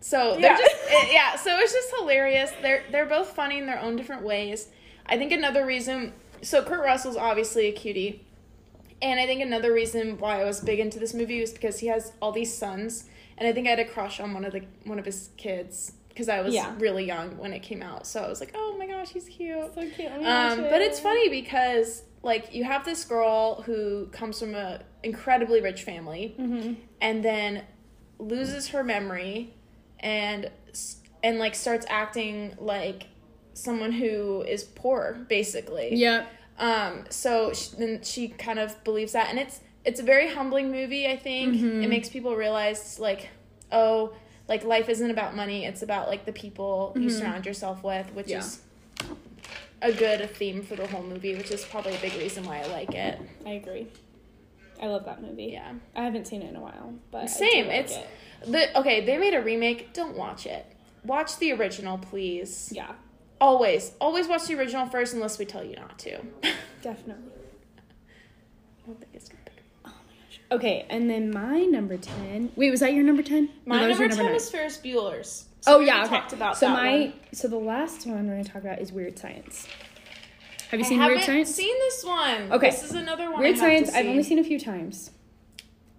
[0.00, 0.56] So they're Yeah.
[0.58, 1.36] just it- yeah.
[1.36, 2.50] So it's just hilarious.
[2.62, 4.68] They're they're both funny in their own different ways.
[5.06, 6.12] I think another reason.
[6.42, 8.24] So Kurt Russell's obviously a cutie,
[9.02, 11.86] and I think another reason why I was big into this movie was because he
[11.88, 13.04] has all these sons,
[13.38, 15.92] and I think I had a crush on one of the one of his kids
[16.08, 16.74] because I was Yeah.
[16.78, 18.06] really young when it came out.
[18.06, 19.74] So I was like, oh my gosh, he's cute.
[19.74, 20.10] So cute.
[20.10, 25.60] Um, but it's funny because like you have this girl who comes from a incredibly
[25.62, 26.74] rich family Mm-hmm.
[27.00, 27.62] and then
[28.18, 29.54] loses her memory
[30.00, 30.50] and
[31.22, 33.06] and like starts acting like
[33.62, 36.26] someone who is poor basically Yeah.
[36.58, 40.70] um so sh then she kind of believes that and it's it's a very humbling
[40.70, 41.82] movie i think Mhm.
[41.84, 43.28] it makes people realize like
[43.72, 44.12] oh
[44.48, 47.18] like life isn't about money it's about like the people you Mhm.
[47.18, 48.38] surround yourself with which Yeah.
[48.38, 48.60] is
[49.82, 52.66] a good theme for the whole movie which is probably a big reason why i
[52.66, 53.86] like it I agree.
[54.82, 55.50] I love that movie.
[55.52, 58.50] yeah I haven't seen it in a while, but Same, like it's- it.
[58.52, 60.64] the okay they made a remake don't watch it
[61.04, 62.92] watch the original please yeah,
[63.40, 66.32] always always watch the original first unless we tell you not to Definitely.
[66.44, 66.50] i
[66.82, 67.24] definitely.
[68.86, 69.92] don't think it's gonna pick up.
[69.92, 70.40] Oh my gosh.
[70.52, 72.52] Okay, and then my number ten.
[72.56, 73.48] Wait, was that your number ten?
[73.66, 74.34] my number, 10 nine.
[74.34, 76.08] is ferris bueller's So oh yeah, okay.
[76.16, 77.12] talked about so that my one.
[77.32, 79.66] so the last one we're gonna talk about is Weird Science.
[80.70, 81.28] Have you seen Weird Science?
[81.28, 81.54] I seen haven't Weird Science?
[81.54, 82.52] seen this one.
[82.52, 82.70] Okay.
[82.70, 83.40] This is another one.
[83.40, 83.90] Weird I have Science.
[83.90, 85.10] To I've only seen a few times.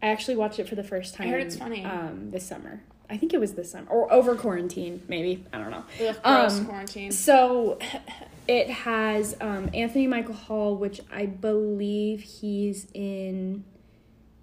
[0.02, 1.28] I actually watched it for the first time.
[1.30, 1.84] heard it's funny.
[1.86, 2.82] Um, this summer.
[3.12, 5.44] I think it was this summer or over quarantine, maybe.
[5.52, 5.84] I don't know.
[6.08, 7.12] Ugh, gross Um, quarantine.
[7.12, 7.78] So
[8.48, 13.66] it has um, Anthony Michael Hall, which I believe he's in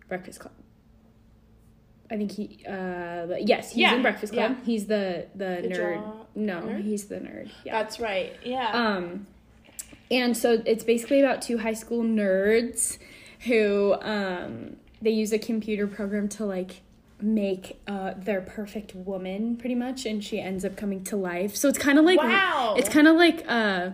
[0.09, 0.53] Breakfast Club.
[2.11, 4.57] I think he, uh, yes, he's Yeah, in Breakfast Club.
[4.59, 4.65] yeah.
[4.65, 5.95] He's the the, The nerd.
[5.97, 6.83] jaw- no, nerd?
[6.83, 7.51] he's the nerd.
[7.65, 7.83] Yeah.
[7.83, 8.33] That's right.
[8.45, 8.71] Yeah.
[8.73, 9.27] Um,
[10.11, 12.97] and so it's basically about two high school nerds
[13.41, 16.81] who um, they use a computer program to like
[17.21, 21.57] make uh, their perfect woman pretty much and she ends up coming to life.
[21.57, 22.75] So it's kind of like wow.
[22.77, 23.91] it's kind of like uh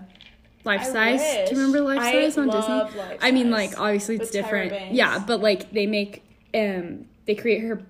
[0.64, 1.48] life I size.
[1.48, 4.30] Do you remember life I size on love disney Life i mean like obviously it's
[4.30, 4.92] different.
[4.92, 6.22] Yeah but like they make
[6.54, 7.82] um they create her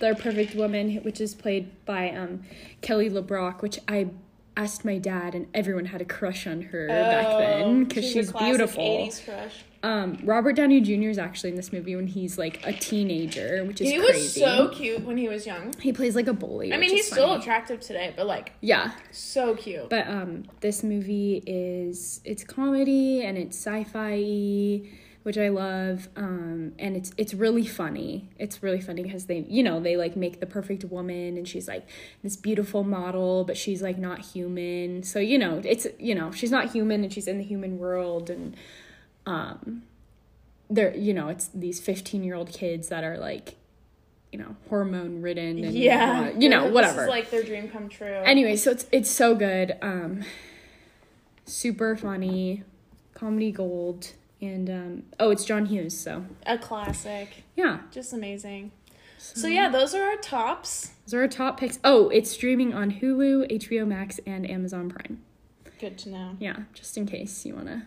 [0.00, 2.42] their perfect woman which is played by um
[2.82, 4.08] kelly lebrock which i
[4.56, 8.30] asked my dad and everyone had a crush on her back then because Oh, she's,
[8.30, 9.64] classic beautiful 80s crush.
[9.82, 13.80] um robert downey jr is actually in this movie when he's like a teenager which
[13.82, 15.74] is He crazy was so cute when he was young.
[15.78, 17.40] he plays like a bully I mean, he's still funny.
[17.40, 19.90] attractive today, but like yeah so cute.
[19.90, 24.80] But um, this movie is it's comedy and it's sci-fi,
[25.26, 26.08] which I love.
[26.14, 28.28] Um, and it's it's really funny.
[28.38, 31.66] It's really funny because they you know they like make the perfect woman and she's
[31.66, 31.84] like
[32.22, 35.02] this beautiful model, but she's like not human.
[35.02, 38.30] So you know it's you know she's not human and she's in the human world
[38.30, 38.54] and
[39.26, 39.82] um,
[40.70, 43.56] they're you know it's these fifteen year old kids that are like
[44.30, 47.88] you know hormone ridden and yeah, uh, you know This whatever like their dream come
[47.88, 48.06] true.
[48.06, 50.22] anyway so it's it's so good um
[51.44, 52.62] super funny
[53.14, 58.72] comedy gold and um oh it's john hughes so a classic, yeah just amazing.
[59.18, 60.92] So yeah, those are our tops.
[61.06, 65.22] those are our top picks oh it's streaming on hulu hbo max and amazon prime
[65.80, 66.36] Good to know.
[66.38, 67.82] yeah just in case you want to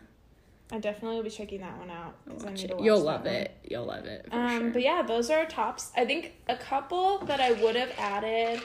[0.71, 2.13] I definitely will be checking that one out.
[2.27, 3.33] watch it watch you'll love one.
[3.33, 5.91] it you'll love it Um, sure but yeah, those are our tops.
[5.97, 8.61] I think a couple that I would have added,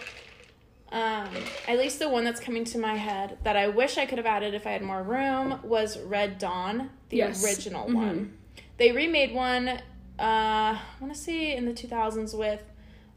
[0.95, 1.29] um,
[1.69, 4.27] at least the one that's coming to my head that I wish I could have
[4.27, 7.45] added if I had more room was Red Dawn, the Yes.
[7.45, 7.95] original Mhm.
[7.95, 8.39] one.
[8.79, 9.81] They remade one, uh,
[10.19, 12.63] I want to say in the 2000s with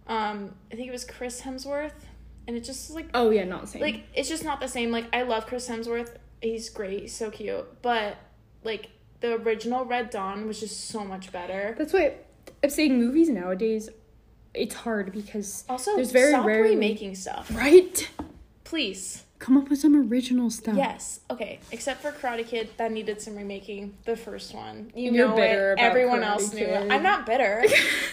[0.07, 2.05] Um, I think it was Chris Hemsworth,
[2.47, 3.81] and it just like Oh yeah, not the same.
[3.81, 4.89] like it's just not the same.
[4.89, 6.15] Like I love Chris Hemsworth.
[6.41, 7.01] He's great.
[7.01, 7.81] He's so cute.
[7.81, 8.15] But
[8.63, 8.87] like
[9.19, 11.75] the original Red Dawn was just so much better.
[11.77, 12.13] that's why
[12.63, 13.89] I'm saying movies nowadays.
[14.53, 18.09] It's hard because Also, There's very stop rarely- remaking stuff, right.
[18.63, 19.23] please.
[19.39, 20.75] Come up with some original stuff.
[20.75, 21.19] Yes.
[21.29, 21.59] Okay.
[21.71, 23.93] Except for Karate Kid, that needed some remaking.
[24.05, 25.73] The first one, you You're know bitter it.
[25.73, 26.69] about Everyone Karate else knew Kid.
[26.85, 26.91] it.
[26.91, 27.63] I'm not bitter.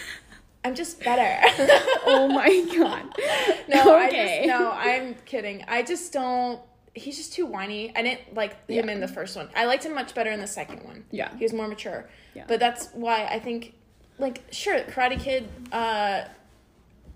[0.63, 1.39] I'm just better.
[2.05, 3.05] oh my god.
[3.67, 5.65] No, I just, no, I'm kidding.
[5.67, 6.61] I just don't.
[6.93, 7.91] He's just too whiny.
[7.95, 8.91] I didn't like him Yeah.
[8.93, 9.49] in the first one.
[9.55, 11.05] I liked him much better in the second one.
[11.09, 11.35] Yeah.
[11.35, 12.07] He was more mature.
[12.35, 12.43] Yeah.
[12.47, 13.73] But that's why I think,
[14.17, 15.47] like, sure, Karate Kid.
[15.71, 16.25] Uh,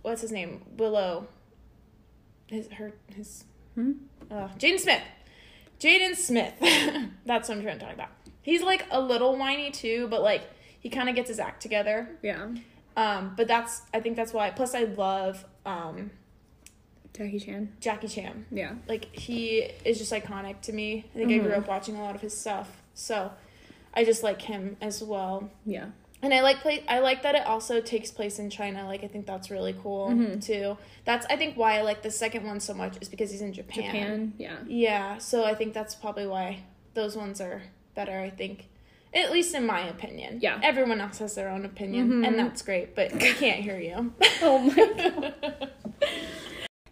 [0.01, 0.61] what's his name?
[0.77, 1.27] Willow.
[2.47, 3.43] His her his.
[3.75, 3.91] Hmm?
[4.29, 5.01] Uh, Jaden Smith.
[5.79, 6.53] Jaden Smith.
[7.25, 8.09] that's what I'm trying to talk about.
[8.41, 10.41] He's like a little whiny too, but like
[10.79, 12.09] he kind of gets his act together.
[12.21, 12.47] Yeah.
[12.97, 14.49] Um, but that's I think that's why.
[14.49, 16.09] Plus, I love um
[17.13, 17.71] Jackie Chan.
[17.79, 18.45] Jackie Chan.
[18.51, 18.73] Yeah.
[18.87, 21.05] Like he is just iconic to me.
[21.13, 21.57] I think I grew Mhm.
[21.59, 23.31] up watching a lot of his stuff, so
[23.93, 25.49] I just like him as well.
[25.65, 25.87] Yeah.
[26.21, 26.83] And I like play.
[26.87, 28.85] I like that it also takes place in China.
[28.85, 30.43] Like I think that's really cool Mhm.
[30.45, 30.77] too.
[31.05, 33.53] That's I think why I like the second one so much is because he's in
[33.53, 33.85] Japan.
[33.85, 34.33] Japan.
[34.37, 34.57] Yeah.
[34.67, 36.63] Yeah, so I think that's probably why
[36.93, 37.61] those ones are
[37.95, 38.19] better.
[38.19, 38.65] I think,
[39.13, 40.39] at least in my opinion.
[40.41, 40.59] Yeah.
[40.61, 42.27] Everyone else has their own opinion, Mhm.
[42.27, 42.95] and that's great.
[42.95, 44.13] But we can't hear you.
[44.41, 45.69] Oh my god.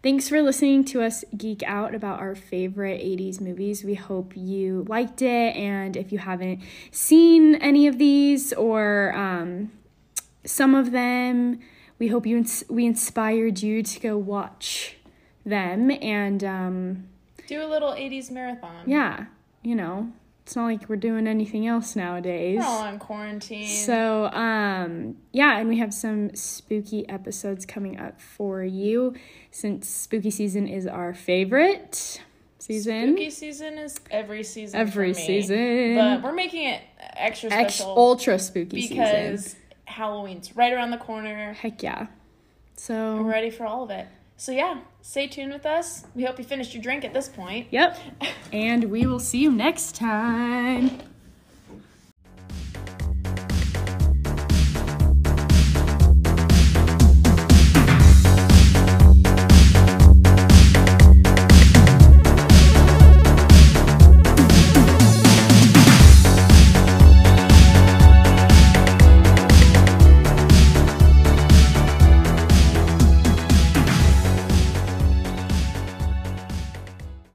[0.04, 3.84] Thanks for listening to us geek out about our favorite 80s movies.
[3.84, 5.56] We hope you liked it.
[5.56, 9.72] And if you haven't seen any of these or um,
[10.45, 11.60] some of them,
[12.00, 14.95] we hope you ins- we inspired you to go watch
[15.45, 15.89] them.
[15.91, 17.08] And um,
[17.48, 18.84] Do a little '80s marathon.
[18.86, 19.26] yeah,
[19.64, 20.12] you know,
[20.48, 22.60] it's not like we're doing anything else nowadays.
[22.60, 23.68] We're all in quarantine.
[23.68, 29.14] So, um, yeah, and we have some spooky episodes coming up for you
[29.52, 32.22] since spooky season is our favorite
[32.60, 33.10] season.
[33.10, 34.80] Spooky season is every season.
[34.80, 35.95] Every for me, season.
[35.98, 39.60] But we're making it extra Ex- special ultra spooky because season.
[39.84, 41.52] Halloween's right around the corner.
[41.56, 42.08] Heck yeah.
[42.78, 44.08] So we're ready for all of it.
[44.38, 46.03] So yeah, stay tuned with us.
[46.16, 47.68] We hope you finished your drink at this point.
[47.72, 47.97] yep.
[48.51, 50.99] And we will see you next time.